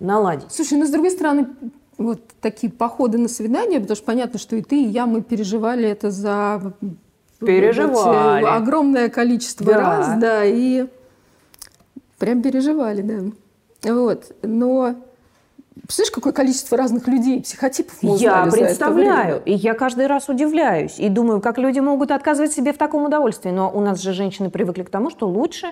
наладить. 0.00 0.50
Слушай, 0.50 0.78
ну, 0.78 0.86
с 0.86 0.90
другой 0.90 1.10
стороны, 1.10 1.48
вот 1.98 2.22
такие 2.40 2.72
походы 2.72 3.18
на 3.18 3.28
свидания, 3.28 3.78
потому 3.78 3.94
что 3.94 4.06
понятно, 4.06 4.38
что 4.38 4.56
и 4.56 4.62
ты, 4.62 4.82
и 4.82 4.88
я, 4.88 5.04
мы 5.04 5.20
переживали 5.20 5.86
это 5.86 6.10
за 6.10 6.72
Переживали. 7.46 8.44
огромное 8.44 9.08
количество 9.08 9.66
Да. 9.66 9.78
раз, 9.78 10.20
да, 10.20 10.44
и 10.44 10.86
прям 12.18 12.42
переживали, 12.42 13.02
да. 13.02 13.92
Вот, 13.94 14.32
но 14.42 14.94
представляешь, 15.82 16.12
какое 16.12 16.32
количество 16.32 16.76
разных 16.78 17.08
людей, 17.08 17.42
психотипов 17.42 17.96
мы 18.02 18.16
Я 18.16 18.46
представляю, 18.46 19.42
и 19.44 19.52
я 19.52 19.74
каждый 19.74 20.06
раз 20.06 20.28
удивляюсь, 20.28 20.98
и 20.98 21.08
думаю, 21.08 21.40
как 21.40 21.58
люди 21.58 21.80
могут 21.80 22.10
отказывать 22.10 22.52
себе 22.52 22.72
в 22.72 22.78
таком 22.78 23.04
удовольствии. 23.04 23.50
Но 23.50 23.70
у 23.70 23.80
нас 23.80 24.00
же 24.00 24.12
женщины 24.12 24.50
привыкли 24.50 24.82
к 24.84 24.90
тому, 24.90 25.10
что 25.10 25.28
лучше 25.28 25.68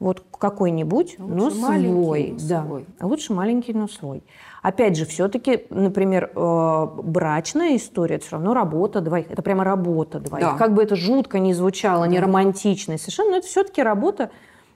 вот 0.00 0.24
какой-нибудь, 0.38 1.16
но 1.18 1.44
Лучше 1.44 1.56
маленький, 1.56 1.88
свой. 1.88 2.30
но 2.30 2.48
да. 2.48 2.64
свой. 2.64 2.86
А 3.00 3.06
Лучше 3.06 3.32
маленький, 3.32 3.72
но 3.72 3.88
свой. 3.88 4.22
Опять 4.62 4.96
же, 4.96 5.06
все-таки, 5.06 5.66
например, 5.70 6.30
э, 6.34 6.86
брачная 7.02 7.76
история, 7.76 8.16
это 8.16 8.24
все 8.26 8.36
равно 8.36 8.54
работа 8.54 9.00
двоих. 9.00 9.30
Это 9.30 9.42
прямо 9.42 9.64
работа 9.64 10.20
двоих. 10.20 10.44
Да. 10.44 10.54
Как 10.54 10.74
бы 10.74 10.82
это 10.82 10.94
жутко 10.94 11.38
не 11.38 11.52
звучало, 11.52 12.04
не 12.04 12.20
романтично 12.20 12.96
совершенно, 12.96 13.30
но 13.30 13.36
это 13.38 13.46
все-таки 13.46 13.82
работа 13.82 14.30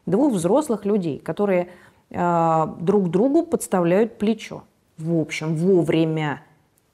двух 0.06 0.34
взрослых 0.34 0.84
людей, 0.84 1.18
которые 1.18 1.68
э, 2.10 2.66
друг 2.80 3.08
другу 3.10 3.44
подставляют 3.44 4.18
плечо. 4.18 4.64
В 4.98 5.18
общем, 5.20 5.54
вовремя. 5.56 6.42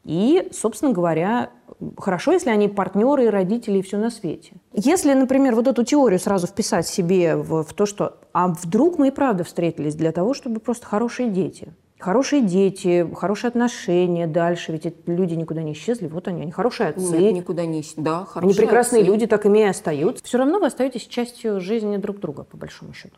И, 0.04 0.48
собственно 0.52 0.92
говоря, 0.92 1.50
хорошо, 1.98 2.32
если 2.32 2.50
они 2.50 2.68
партнеры 2.68 3.26
и 3.26 3.28
родители 3.28 3.78
и 3.78 3.82
все 3.82 3.98
на 3.98 4.10
свете. 4.10 4.52
Если, 4.72 5.12
например, 5.12 5.54
вот 5.54 5.66
эту 5.66 5.84
теорию 5.84 6.18
сразу 6.18 6.46
вписать 6.46 6.86
себе 6.86 7.36
в, 7.36 7.62
в 7.62 7.74
то, 7.74 7.84
что 7.84 8.18
а 8.32 8.48
вдруг 8.48 8.98
мы 8.98 9.08
и 9.08 9.10
правда 9.10 9.44
встретились 9.44 9.94
для 9.94 10.12
того, 10.12 10.34
чтобы 10.34 10.60
просто 10.60 10.86
хорошие 10.86 11.28
дети. 11.30 11.74
Хорошие 11.98 12.42
дети, 12.42 13.08
хорошие 13.16 13.48
отношения 13.48 14.28
дальше, 14.28 14.70
ведь 14.70 14.86
эти 14.86 14.96
люди 15.06 15.34
никуда 15.34 15.62
не 15.62 15.72
исчезли, 15.72 16.06
вот 16.06 16.28
они, 16.28 16.42
они 16.42 16.52
хорошие 16.52 16.90
отцы. 16.90 17.18
Нет, 17.18 17.34
никуда 17.34 17.66
не... 17.66 17.80
ищ- 17.80 17.94
Да, 17.96 18.18
Они 18.18 18.26
хорошие 18.26 18.56
прекрасные 18.56 19.02
отцы. 19.02 19.10
люди, 19.10 19.26
так 19.26 19.44
ими 19.46 19.58
и 19.58 19.64
остаются. 19.64 20.24
Все 20.24 20.38
равно 20.38 20.60
вы 20.60 20.66
остаетесь 20.66 21.02
частью 21.08 21.60
жизни 21.60 21.96
друг 21.96 22.20
друга, 22.20 22.44
по 22.44 22.56
большому 22.56 22.94
счету. 22.94 23.16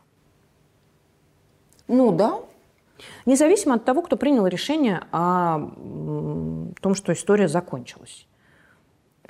Ну 1.88 2.10
да, 2.12 2.40
Независимо 3.26 3.74
от 3.74 3.84
того, 3.84 4.02
кто 4.02 4.16
принял 4.16 4.46
решение 4.46 5.02
о 5.12 5.58
том, 6.80 6.94
что 6.94 7.12
история 7.12 7.48
закончилась. 7.48 8.26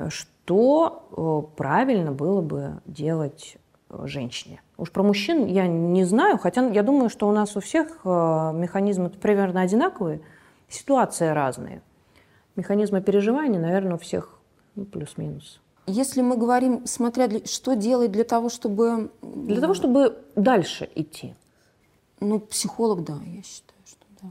Что 0.08 1.46
э, 1.52 1.56
правильно 1.56 2.10
было 2.12 2.40
бы 2.40 2.80
делать 2.86 3.58
э, 3.90 4.06
женщине? 4.06 4.62
Уж 4.78 4.90
про 4.92 5.02
мужчин 5.02 5.44
я 5.46 5.66
не 5.66 6.04
знаю, 6.04 6.38
хотя 6.38 6.66
я 6.68 6.82
думаю, 6.82 7.10
что 7.10 7.28
у 7.28 7.32
нас 7.32 7.54
у 7.56 7.60
всех 7.60 8.00
э, 8.04 8.08
механизмы 8.08 9.10
примерно 9.10 9.60
одинаковые, 9.60 10.22
ситуации 10.68 11.28
разные. 11.28 11.82
Механизмы 12.56 13.02
переживания, 13.02 13.60
наверное, 13.60 13.94
у 13.96 13.98
всех 13.98 14.38
ну, 14.74 14.84
плюс-минус. 14.86 15.60
если 15.86 16.22
мы 16.22 16.36
говорим, 16.38 16.86
смотря 16.86 17.28
для- 17.28 17.44
что 17.44 17.74
делать 17.76 18.10
для 18.10 18.24
того, 18.24 18.48
чтобы... 18.48 19.10
Для 19.20 19.60
того, 19.60 19.74
чтобы 19.74 20.16
дальше 20.34 20.88
идти. 20.94 21.34
Ну, 22.20 22.38
психолог, 22.38 23.02
да, 23.02 23.18
я 23.24 23.42
считаю, 23.42 23.80
что 23.84 24.04
да. 24.22 24.28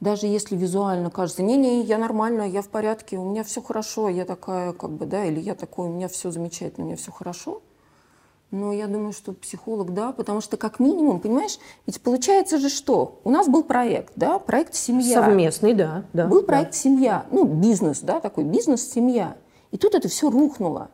Даже 0.00 0.26
если 0.26 0.56
визуально 0.56 1.10
кажется, 1.10 1.42
не-не, 1.42 1.82
я 1.82 1.98
нормальная, 1.98 2.46
я 2.46 2.62
в 2.62 2.68
порядке, 2.68 3.16
у 3.16 3.24
меня 3.24 3.42
все 3.42 3.62
хорошо, 3.62 4.08
я 4.08 4.24
такая, 4.24 4.72
как 4.72 4.90
бы, 4.90 5.06
да, 5.06 5.24
или 5.24 5.40
я 5.40 5.54
такой, 5.54 5.88
у 5.88 5.92
меня 5.92 6.08
все 6.08 6.30
замечательно, 6.30 6.84
у 6.84 6.88
меня 6.88 6.96
все 6.96 7.10
хорошо. 7.10 7.62
Но 8.50 8.72
я 8.72 8.86
думаю, 8.86 9.12
что 9.12 9.32
психолог, 9.32 9.92
да, 9.94 10.12
потому 10.12 10.40
что 10.40 10.56
как 10.56 10.78
минимум, 10.78 11.18
понимаешь, 11.18 11.58
ведь 11.86 12.00
получается 12.00 12.58
же 12.58 12.68
что? 12.68 13.18
У 13.24 13.30
нас 13.30 13.48
был 13.48 13.64
проект, 13.64 14.12
да, 14.14 14.38
проект 14.38 14.74
«Семья». 14.74 15.24
Совместный, 15.24 15.74
да. 15.74 16.04
да 16.12 16.26
Был 16.26 16.42
да. 16.42 16.46
проект 16.46 16.74
«Семья», 16.74 17.26
ну, 17.32 17.46
бизнес, 17.46 18.00
да, 18.00 18.20
такой 18.20 18.44
бизнес-семья. 18.44 19.36
И 19.72 19.76
тут 19.76 19.96
это 19.96 20.08
все 20.08 20.30
рухнуло. 20.30 20.90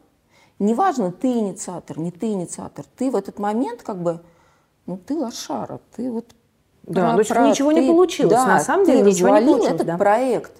Неважно, 0.58 1.12
ты 1.12 1.32
инициатор, 1.32 1.98
не 1.98 2.10
ты 2.10 2.28
инициатор. 2.28 2.86
Ты 2.96 3.10
в 3.10 3.16
этот 3.16 3.38
момент 3.38 3.82
как 3.82 4.02
бы, 4.02 4.22
ну, 4.90 4.96
ты 4.96 5.16
лошара, 5.16 5.80
ты 5.94 6.10
вот... 6.10 6.26
Да, 6.82 7.12
то 7.12 7.20
есть 7.20 7.30
ничего 7.30 7.70
не 7.70 7.86
получилось. 7.86 8.32
Да, 8.32 8.46
На 8.46 8.60
самом 8.60 8.84
ты 8.84 8.92
деле 8.92 9.12
ничего 9.12 9.38
не 9.38 9.46
получилось, 9.46 9.72
этот 9.74 9.86
да. 9.86 9.96
проект. 9.96 10.52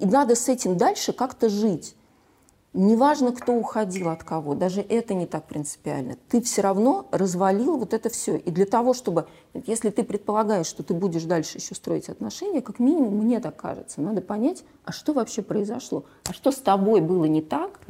И 0.00 0.06
надо 0.06 0.34
с 0.34 0.48
этим 0.48 0.76
дальше 0.76 1.12
как-то 1.12 1.48
жить. 1.48 1.94
Неважно, 2.72 3.32
кто 3.32 3.54
уходил 3.54 4.08
от 4.08 4.24
кого, 4.24 4.54
даже 4.54 4.80
это 4.80 5.14
не 5.14 5.26
так 5.26 5.46
принципиально. 5.46 6.16
Ты 6.28 6.42
все 6.42 6.62
равно 6.62 7.06
развалил 7.12 7.78
вот 7.78 7.94
это 7.94 8.10
все. 8.10 8.36
И 8.36 8.50
для 8.50 8.66
того, 8.66 8.92
чтобы, 8.92 9.28
если 9.54 9.90
ты 9.90 10.02
предполагаешь, 10.02 10.66
что 10.66 10.82
ты 10.82 10.92
будешь 10.92 11.22
дальше 11.22 11.58
еще 11.58 11.76
строить 11.76 12.08
отношения, 12.08 12.60
как 12.60 12.80
минимум, 12.80 13.14
мне 13.18 13.38
так 13.38 13.56
кажется, 13.56 14.00
надо 14.00 14.20
понять, 14.20 14.64
а 14.84 14.90
что 14.90 15.12
вообще 15.12 15.42
произошло, 15.42 16.04
а 16.28 16.32
что 16.32 16.50
с 16.50 16.56
тобой 16.56 17.00
было 17.00 17.24
не 17.26 17.40
так, 17.40 17.80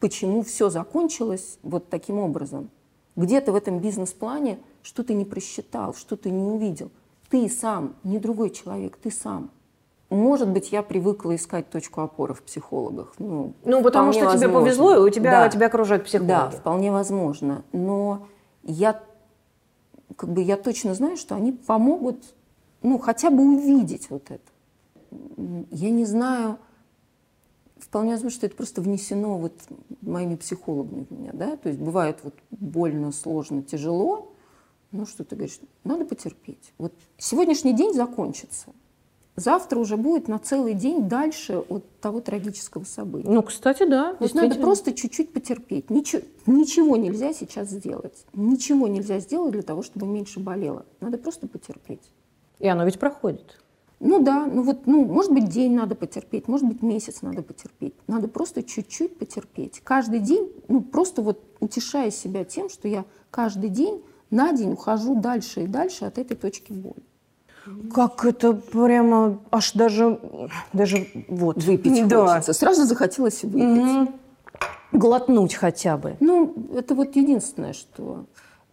почему 0.00 0.42
все 0.42 0.70
закончилось 0.70 1.58
вот 1.62 1.90
таким 1.90 2.18
образом. 2.18 2.70
Где-то 3.16 3.52
в 3.52 3.54
этом 3.54 3.80
бизнес-плане 3.80 4.58
что 4.86 5.02
ты 5.02 5.14
не 5.14 5.24
просчитал, 5.24 5.94
что 5.94 6.16
ты 6.16 6.30
не 6.30 6.44
увидел. 6.44 6.90
Ты 7.28 7.48
сам, 7.48 7.96
не 8.04 8.20
другой 8.20 8.50
человек, 8.50 8.96
ты 9.02 9.10
сам. 9.10 9.50
Может 10.10 10.48
быть, 10.48 10.70
я 10.70 10.84
привыкла 10.84 11.34
искать 11.34 11.68
точку 11.68 12.02
опоры 12.02 12.34
в 12.34 12.42
психологах. 12.44 13.14
Ну, 13.18 13.54
Ну, 13.64 13.82
потому 13.82 14.12
что 14.12 14.20
тебе 14.20 14.28
возможно. 14.46 14.60
повезло, 14.60 14.94
и 14.94 14.98
у 15.00 15.10
тебя, 15.10 15.30
Да. 15.42 15.48
тебя 15.48 15.66
окружают 15.66 16.04
психологи. 16.04 16.28
Да, 16.28 16.50
вполне 16.50 16.92
возможно. 16.92 17.64
Но 17.72 18.28
я, 18.62 19.02
как 20.14 20.30
бы, 20.30 20.40
я 20.40 20.56
точно 20.56 20.94
знаю, 20.94 21.16
что 21.16 21.34
они 21.34 21.50
помогут, 21.50 22.22
ну, 22.82 22.98
хотя 23.00 23.30
бы 23.30 23.42
увидеть 23.42 24.08
вот 24.08 24.30
это. 24.30 24.44
Я 25.72 25.90
не 25.90 26.04
знаю, 26.04 26.58
вполне 27.78 28.12
возможно, 28.12 28.36
что 28.38 28.46
это 28.46 28.54
просто 28.54 28.80
внесено 28.82 29.36
вот 29.36 29.54
моими 30.00 30.36
психологами 30.36 31.06
в 31.10 31.12
меня, 31.12 31.30
да, 31.32 31.56
то 31.56 31.70
есть 31.70 31.80
бывает 31.80 32.20
вот 32.22 32.34
больно, 32.52 33.10
сложно, 33.10 33.64
тяжело, 33.64 34.30
ну 34.96 35.06
что 35.06 35.24
ты 35.24 35.36
говоришь, 35.36 35.58
надо 35.84 36.04
потерпеть. 36.04 36.72
Вот 36.78 36.92
сегодняшний 37.18 37.72
день 37.72 37.94
закончится, 37.94 38.72
завтра 39.36 39.78
уже 39.78 39.96
будет 39.96 40.28
на 40.28 40.38
целый 40.38 40.74
день 40.74 41.08
дальше 41.08 41.58
от 41.58 41.84
того 42.00 42.20
трагического 42.20 42.84
события. 42.84 43.28
Ну, 43.28 43.42
кстати, 43.42 43.84
да. 43.86 44.16
Вот 44.18 44.34
надо 44.34 44.56
просто 44.56 44.92
чуть-чуть 44.92 45.32
потерпеть. 45.32 45.90
Ничего, 45.90 46.22
ничего 46.46 46.96
нельзя 46.96 47.32
сейчас 47.32 47.68
сделать. 47.68 48.24
Ничего 48.32 48.88
нельзя 48.88 49.20
сделать 49.20 49.52
для 49.52 49.62
того, 49.62 49.82
чтобы 49.82 50.06
меньше 50.06 50.40
болело. 50.40 50.84
Надо 51.00 51.18
просто 51.18 51.46
потерпеть. 51.46 52.10
И 52.58 52.66
оно 52.66 52.84
ведь 52.84 52.98
проходит. 52.98 53.58
Ну 53.98 54.22
да, 54.22 54.44
ну 54.44 54.62
вот, 54.62 54.86
ну, 54.86 55.06
может 55.06 55.32
быть, 55.32 55.48
день 55.48 55.72
надо 55.72 55.94
потерпеть, 55.94 56.48
может 56.48 56.68
быть, 56.68 56.82
месяц 56.82 57.22
надо 57.22 57.42
потерпеть. 57.42 57.94
Надо 58.06 58.28
просто 58.28 58.62
чуть-чуть 58.62 59.18
потерпеть. 59.18 59.80
Каждый 59.82 60.20
день, 60.20 60.52
ну, 60.68 60.82
просто 60.82 61.22
вот 61.22 61.42
утешая 61.60 62.10
себя 62.10 62.44
тем, 62.44 62.68
что 62.68 62.88
я 62.88 63.06
каждый 63.30 63.70
день 63.70 64.02
на 64.30 64.52
день 64.52 64.72
ухожу 64.72 65.20
дальше 65.20 65.64
и 65.64 65.66
дальше 65.66 66.04
от 66.04 66.18
этой 66.18 66.36
точки 66.36 66.72
боли. 66.72 67.02
Как 67.92 68.24
это 68.24 68.52
прямо 68.52 69.40
аж 69.50 69.72
даже, 69.72 70.20
даже 70.72 71.08
вот. 71.28 71.62
Выпить 71.64 72.06
да. 72.08 72.26
хочется. 72.26 72.52
Сразу 72.52 72.84
захотелось 72.84 73.42
выпить. 73.42 73.62
Мгм. 73.62 74.14
Глотнуть 74.92 75.54
хотя 75.54 75.96
бы. 75.96 76.16
Ну, 76.20 76.54
это 76.74 76.94
вот 76.94 77.16
единственное, 77.16 77.72
что... 77.72 78.26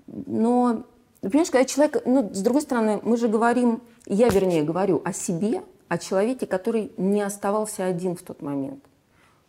Но, 0.05 0.83
понимаешь, 1.21 1.49
когда 1.49 1.65
человек... 1.65 2.03
Ну, 2.05 2.29
с 2.31 2.41
другой 2.41 2.61
стороны, 2.61 2.99
мы 3.03 3.17
же 3.17 3.27
говорим... 3.27 3.81
Я, 4.05 4.29
вернее, 4.29 4.63
говорю 4.63 5.01
о 5.03 5.11
себе, 5.11 5.63
о 5.87 5.97
человеке, 5.97 6.45
который 6.45 6.91
не 6.97 7.21
оставался 7.21 7.85
один 7.85 8.15
в 8.15 8.21
тот 8.21 8.41
момент. 8.41 8.83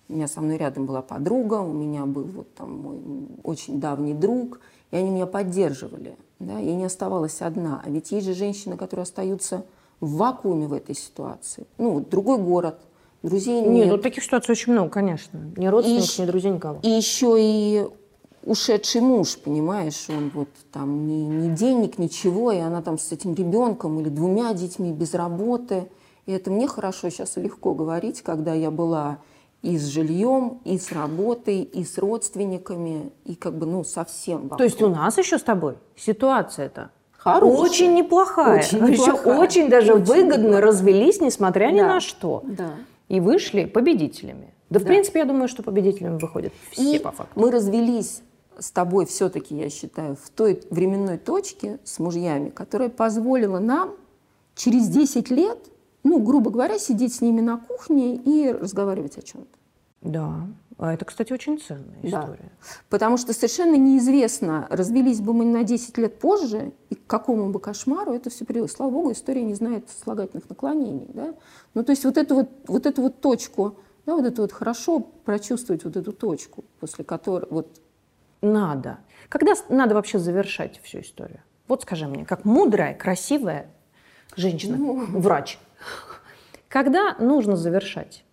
У 0.08 0.12
меня 0.12 0.28
со 0.28 0.40
мной 0.40 0.58
рядом 0.58 0.86
была 0.86 1.02
подруга, 1.02 1.54
у 1.60 1.72
меня 1.72 2.04
был 2.04 2.24
вот 2.24 2.54
там 2.54 2.78
мой 2.78 2.98
очень 3.42 3.80
давний 3.80 4.14
друг, 4.14 4.60
и 4.90 4.96
они 4.96 5.10
меня 5.10 5.26
поддерживали. 5.26 6.16
Да? 6.40 6.58
Я 6.58 6.74
не 6.74 6.84
оставалась 6.84 7.40
одна. 7.40 7.82
А 7.84 7.90
ведь 7.90 8.12
есть 8.12 8.26
же 8.26 8.34
женщины, 8.34 8.76
которые 8.76 9.04
остаются 9.04 9.64
в 10.00 10.16
вакууме 10.16 10.66
в 10.66 10.72
этой 10.72 10.94
ситуации. 10.94 11.66
Ну, 11.78 11.92
вот 11.92 12.10
другой 12.10 12.38
город, 12.38 12.80
друзей 13.22 13.62
нет. 13.62 13.70
Не, 13.70 13.84
ну 13.86 13.98
таких 13.98 14.22
ситуаций 14.22 14.52
очень 14.52 14.72
много, 14.72 14.90
конечно. 14.90 15.40
Ни 15.56 15.66
родственников, 15.66 16.18
И 16.18 16.22
ни 16.22 16.26
друзей, 16.26 16.52
никого. 16.52 16.78
И 16.82 16.88
еще 16.88 17.36
и 17.38 17.86
ушедший 18.44 19.00
муж, 19.00 19.38
понимаешь, 19.38 20.06
он 20.10 20.30
вот 20.34 20.48
там 20.72 21.06
ни, 21.06 21.48
ни 21.48 21.54
денег, 21.54 21.98
ничего, 21.98 22.52
и 22.52 22.58
она 22.58 22.82
там 22.82 22.98
с 22.98 23.10
этим 23.12 23.34
ребенком 23.34 23.98
или 24.00 24.08
двумя 24.08 24.52
детьми 24.52 24.92
без 24.92 25.14
работы. 25.14 25.88
И 26.26 26.32
это 26.32 26.50
мне 26.50 26.68
хорошо 26.68 27.10
сейчас 27.10 27.36
легко 27.36 27.74
говорить, 27.74 28.22
когда 28.22 28.54
я 28.54 28.70
была 28.70 29.18
и 29.64 29.78
с 29.78 29.86
жильем, 29.86 30.60
и 30.64 30.78
с 30.78 30.92
работой, 30.92 31.62
и 31.62 31.84
с 31.84 31.96
родственниками, 31.98 33.10
и 33.24 33.34
как 33.34 33.54
бы, 33.56 33.64
ну, 33.66 33.82
совсем 33.82 34.50
То 34.50 34.62
есть 34.64 34.82
у 34.82 34.88
нас 34.88 35.16
еще 35.16 35.38
с 35.38 35.42
тобой 35.42 35.76
ситуация-то 35.96 36.90
Хорошая. 37.16 37.58
очень 37.58 37.94
неплохая. 37.94 38.58
Очень 38.60 38.86
Еще 38.86 39.10
неплохая. 39.10 39.38
очень 39.40 39.68
даже 39.70 39.94
Очень 39.94 40.04
выгодно 40.04 40.34
неплохая. 40.42 40.60
развелись, 40.60 41.20
несмотря 41.20 41.70
ни 41.70 41.78
Да. 41.80 41.86
на 41.94 42.00
что. 42.00 42.42
Да. 42.44 42.72
И 43.08 43.20
вышли 43.20 43.64
победителями. 43.64 44.52
Да, 44.68 44.78
в 44.80 44.82
Да. 44.82 44.88
принципе, 44.88 45.20
я 45.20 45.24
думаю, 45.24 45.48
что 45.48 45.62
победителями 45.62 46.18
выходят 46.18 46.52
все 46.70 46.96
И 46.96 46.98
по 46.98 47.10
факту. 47.10 47.32
мы 47.40 47.50
развелись 47.50 48.20
с 48.58 48.70
тобой 48.70 49.06
все-таки, 49.06 49.56
я 49.56 49.70
считаю, 49.70 50.16
в 50.16 50.28
той 50.30 50.60
временной 50.70 51.16
точке 51.18 51.78
с 51.84 51.98
мужьями, 51.98 52.50
которая 52.50 52.90
позволила 52.90 53.58
нам 53.60 53.92
через 54.54 54.88
10 54.88 55.30
лет, 55.30 55.58
ну, 56.04 56.18
грубо 56.20 56.50
говоря, 56.50 56.78
сидеть 56.78 57.14
с 57.14 57.20
ними 57.20 57.40
на 57.40 57.56
кухне 57.58 58.14
и 58.14 58.52
разговаривать 58.52 59.18
о 59.18 59.22
чем-то. 59.22 59.58
Да. 60.02 60.46
А 60.76 60.92
это, 60.92 61.04
кстати, 61.04 61.32
очень 61.32 61.58
ценная 61.60 61.98
Да. 62.02 62.08
история. 62.08 62.52
Потому 62.90 63.16
что 63.16 63.32
совершенно 63.32 63.76
неизвестно, 63.76 64.66
развелись 64.70 65.20
бы 65.20 65.32
мы 65.32 65.44
на 65.44 65.62
10 65.64 65.96
лет 65.98 66.18
позже, 66.18 66.72
и 66.90 66.94
к 66.94 67.06
какому 67.06 67.50
бы 67.50 67.60
кошмару 67.60 68.12
это 68.12 68.28
все 68.28 68.44
привело. 68.44 68.66
Слава 68.66 68.90
богу, 68.90 69.12
история 69.12 69.42
не 69.42 69.54
знает 69.54 69.88
слагательных 70.02 70.48
наклонений. 70.48 71.08
Да? 71.14 71.34
Ну, 71.74 71.84
то 71.84 71.90
есть 71.90 72.04
вот 72.04 72.16
эту 72.18 72.34
вот, 72.34 72.48
вот 72.66 72.86
эту 72.86 73.02
вот 73.02 73.20
точку, 73.20 73.76
да, 74.04 74.14
вот 74.16 74.26
это 74.26 74.42
вот 74.42 74.52
хорошо 74.52 75.00
прочувствовать 75.00 75.84
вот 75.84 75.96
эту 75.96 76.12
точку, 76.12 76.64
после 76.80 77.04
которой 77.04 77.46
вот 77.50 77.68
Надо. 78.42 78.98
Когда 79.30 79.54
надо 79.70 79.94
вообще 79.94 80.18
завершать 80.18 80.78
всю 80.82 81.00
историю? 81.00 81.40
Вот 81.66 81.80
скажи 81.82 82.06
мне, 82.06 82.26
как 82.26 82.44
мудрая, 82.44 82.92
красивая 82.94 83.70
женщина, 84.36 84.76
Ну. 84.76 84.96
врач, 85.18 85.58
когда 86.74 87.14
нужно 87.20 87.56
завершать? 87.56 88.24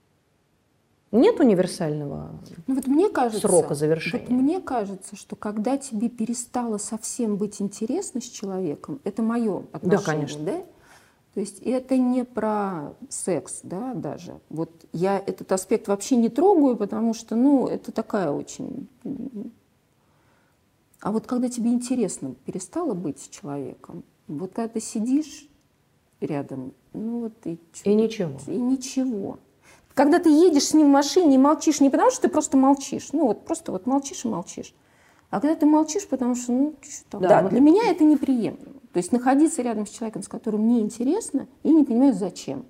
Нет 1.12 1.39
универсального 1.39 2.32
Ну 2.65 2.73
вот 2.73 2.88
мне 2.88 3.08
кажется, 3.08 3.47
срока 3.47 3.75
завершения. 3.75 4.25
Вот 4.30 4.32
мне 4.32 4.60
кажется, 4.60 5.15
что 5.15 5.36
когда 5.36 5.77
тебе 5.77 6.10
перестало 6.10 6.80
совсем 6.80 7.36
быть 7.36 7.62
интересно 7.62 8.19
с 8.19 8.23
человеком, 8.23 8.99
это 9.04 9.21
мое 9.21 9.65
отношение, 9.71 10.25
конечно. 10.25 10.43
да? 10.43 10.63
То 11.36 11.39
есть 11.39 11.60
это 11.60 11.99
не 11.99 12.25
про 12.25 12.95
секс, 13.10 13.60
да, 13.62 13.93
даже. 13.93 14.39
Вот 14.49 14.71
я 14.91 15.19
этот 15.19 15.51
аспект 15.51 15.88
вообще 15.88 16.15
не 16.15 16.30
трогаю, 16.30 16.77
потому 16.77 17.13
что, 17.13 17.36
ну, 17.36 17.67
это 17.67 17.91
такая 17.91 18.32
очень... 18.32 18.88
А 20.99 21.12
вот 21.12 21.27
когда 21.27 21.47
тебе 21.47 21.69
интересно 21.69 22.34
перестало 22.45 22.95
быть 22.95 23.19
с 23.19 23.27
человеком, 23.27 24.04
вот 24.27 24.54
когда 24.54 24.67
ты 24.67 24.80
сидишь 24.80 25.47
рядом, 26.21 26.73
ну 26.93 27.21
вот 27.21 27.34
и... 27.45 27.57
И 27.84 27.93
ничего. 27.93 28.39
и 28.47 28.55
ничего. 28.57 29.39
Когда 29.93 30.19
ты 30.19 30.29
едешь 30.29 30.67
с 30.67 30.73
ним 30.73 30.88
в 30.88 30.91
машине 30.91 31.36
и 31.36 31.38
молчишь 31.38 31.81
не 31.81 31.89
потому, 31.89 32.12
что 32.12 32.21
ты 32.23 32.29
просто 32.29 32.55
молчишь, 32.57 33.10
ну 33.12 33.27
вот 33.27 33.43
просто 33.45 33.71
вот 33.71 33.86
молчишь 33.86 34.23
и 34.23 34.27
молчишь, 34.29 34.73
а 35.29 35.41
когда 35.41 35.55
ты 35.55 35.65
молчишь, 35.65 36.07
потому 36.07 36.36
что, 36.36 36.51
ну, 36.51 36.73
что. 36.81 37.19
Да, 37.19 37.27
Да, 37.29 37.41
вот- 37.43 37.51
для 37.51 37.60
меня 37.60 37.89
это 37.89 38.03
неприемлемо. 38.03 38.79
То 38.93 38.97
есть 38.97 39.12
находиться 39.12 39.62
рядом 39.62 39.86
с 39.86 39.89
человеком, 39.89 40.21
с 40.23 40.27
которым 40.27 40.62
мне 40.62 40.81
интересно, 40.81 41.47
и 41.63 41.71
не 41.71 41.84
понимаю, 41.86 42.13
зачем. 42.13 42.65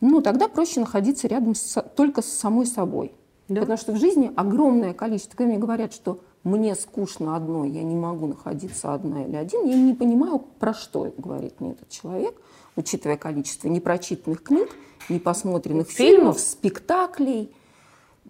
Ну, 0.00 0.20
тогда 0.20 0.48
проще 0.48 0.80
находиться 0.80 1.26
рядом 1.28 1.54
с- 1.54 1.82
только 1.96 2.22
с 2.22 2.26
самой 2.26 2.66
собой. 2.66 3.12
Да. 3.48 3.60
Потому 3.62 3.76
что 3.78 3.92
в 3.92 3.96
жизни 3.96 4.32
огромное 4.36 4.94
количество. 4.94 5.36
Когда 5.36 5.50
мне 5.50 5.58
говорят, 5.58 5.92
что 5.92 6.20
мне 6.44 6.74
скучно 6.74 7.36
одной, 7.36 7.70
я 7.70 7.82
не 7.82 7.96
могу 7.96 8.26
находиться 8.26 8.92
одна 8.92 9.24
или 9.24 9.34
один, 9.34 9.66
я 9.66 9.76
не 9.76 9.94
понимаю, 9.94 10.38
про 10.58 10.74
что 10.74 11.12
говорит 11.16 11.60
мне 11.60 11.72
этот 11.72 11.88
человек, 11.88 12.34
учитывая 12.76 13.16
количество 13.16 13.68
непрочитанных 13.68 14.42
книг, 14.42 14.68
непосмотренных 15.08 15.88
Фильмов. 15.90 16.36
фильмов, 16.36 16.40
спектаклей, 16.40 17.50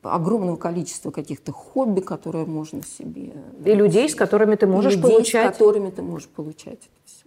огромного 0.02 0.56
количества 0.56 1.10
каких-то 1.10 1.52
хобби, 1.52 2.00
которые 2.00 2.46
можно 2.46 2.82
себе... 2.82 3.32
И 3.64 3.74
людей, 3.74 4.08
с 4.08 4.14
которыми 4.14 4.54
ты 4.54 4.66
можешь 4.66 4.94
людей, 4.94 5.10
получать. 5.10 5.54
с 5.54 5.58
которыми 5.58 5.90
ты 5.90 6.02
можешь 6.02 6.28
получать 6.28 6.74
это 6.78 7.00
все. 7.04 7.24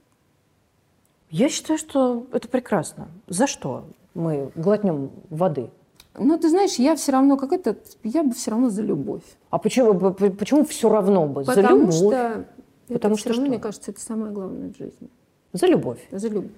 Я 1.30 1.50
считаю, 1.50 1.78
что 1.78 2.26
это 2.32 2.48
прекрасно. 2.48 3.10
За 3.28 3.48
что 3.48 3.86
мы 4.14 4.52
глотнем 4.56 5.12
воды? 5.30 5.70
Но 6.18 6.38
ты 6.38 6.50
знаешь, 6.50 6.76
я 6.76 6.96
все 6.96 7.12
равно, 7.12 7.38
как 7.38 7.54
это, 7.54 7.78
я 8.04 8.24
бы 8.24 8.34
все 8.34 8.52
равно 8.52 8.70
за 8.70 8.82
любовь. 8.82 9.22
А 9.50 9.58
почему, 9.60 9.94
почему 10.12 10.66
все 10.66 10.90
равно 10.90 11.28
бы? 11.28 11.44
За 11.44 11.54
Потому 11.54 11.80
любовь. 11.80 11.96
что, 11.96 12.46
Потому 12.88 13.14
это 13.16 13.18
что 13.18 13.18
все 13.18 13.30
равно, 13.30 13.46
что? 13.46 13.50
мне 13.52 13.60
кажется, 13.60 13.92
это 13.92 14.02
самое 14.02 14.32
главное 14.32 14.74
в 14.74 14.78
жизни. 14.78 15.10
За 15.54 15.68
любовь. 15.68 16.00
За 16.12 16.28
любовь. 16.28 16.52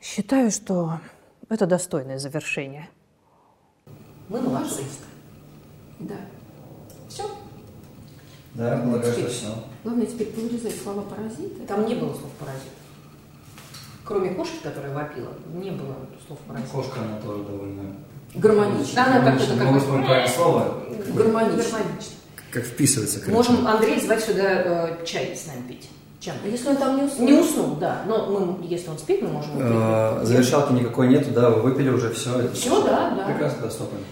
Считаю, 0.00 0.50
что 0.50 1.00
это 1.48 1.66
достойное 1.66 2.18
завершение. 2.18 2.88
Мы 4.28 4.40
молодцы. 4.40 4.82
Да. 6.00 6.16
Все. 7.08 7.24
Да, 8.54 8.82
благословенно. 8.84 9.64
Главное 9.84 10.06
теперь 10.06 10.28
повырезать 10.32 10.74
слова 10.82 11.02
паразиты. 11.02 11.64
Там 11.68 11.86
не 11.86 11.94
было 11.94 12.10
слов 12.14 12.30
паразитов. 12.38 12.72
Кроме 14.04 14.30
кошки, 14.34 14.62
которая 14.62 14.94
вопила, 14.94 15.32
не 15.54 15.70
было 15.70 15.94
слов 16.26 16.38
паразитов. 16.48 16.72
Кошка, 16.72 17.00
она 17.00 17.20
тоже 17.20 17.44
довольно... 17.44 17.96
Гармонично. 18.34 19.04
Она 19.06 19.20
как-то 19.30 19.46
как 19.56 19.78
вспомнить 19.78 20.06
правильное 20.06 20.28
слово. 20.34 20.74
Гармонично. 21.14 21.78
Как 22.50 22.64
вписывается. 22.64 23.20
короче. 23.20 23.34
Можем 23.34 23.66
Андрей 23.66 24.00
звать 24.00 24.22
сюда 24.22 24.42
э, 24.44 25.04
чай 25.06 25.34
с 25.36 25.46
нами 25.46 25.66
пить. 25.68 25.88
Чем? 26.20 26.34
А 26.44 26.48
если 26.48 26.68
он 26.68 26.76
там 26.76 26.96
не 26.96 27.02
уснул? 27.02 27.26
Не 27.26 27.32
уснул, 27.32 27.76
да. 27.76 28.02
Но 28.06 28.26
мы, 28.26 28.66
если 28.66 28.90
он 28.90 28.98
спит, 28.98 29.22
мы 29.22 29.28
можем... 29.28 29.50
Э, 29.56 30.20
Завершалки 30.22 30.72
никакой 30.72 31.08
нету, 31.08 31.30
да, 31.32 31.50
вы 31.50 31.62
выпили 31.62 31.88
уже 31.88 32.10
все. 32.10 32.48
Всё, 32.52 32.84
да, 32.84 33.10
да. 33.16 33.24
Прекрасно, 33.24 33.68
стопаем. 33.70 34.04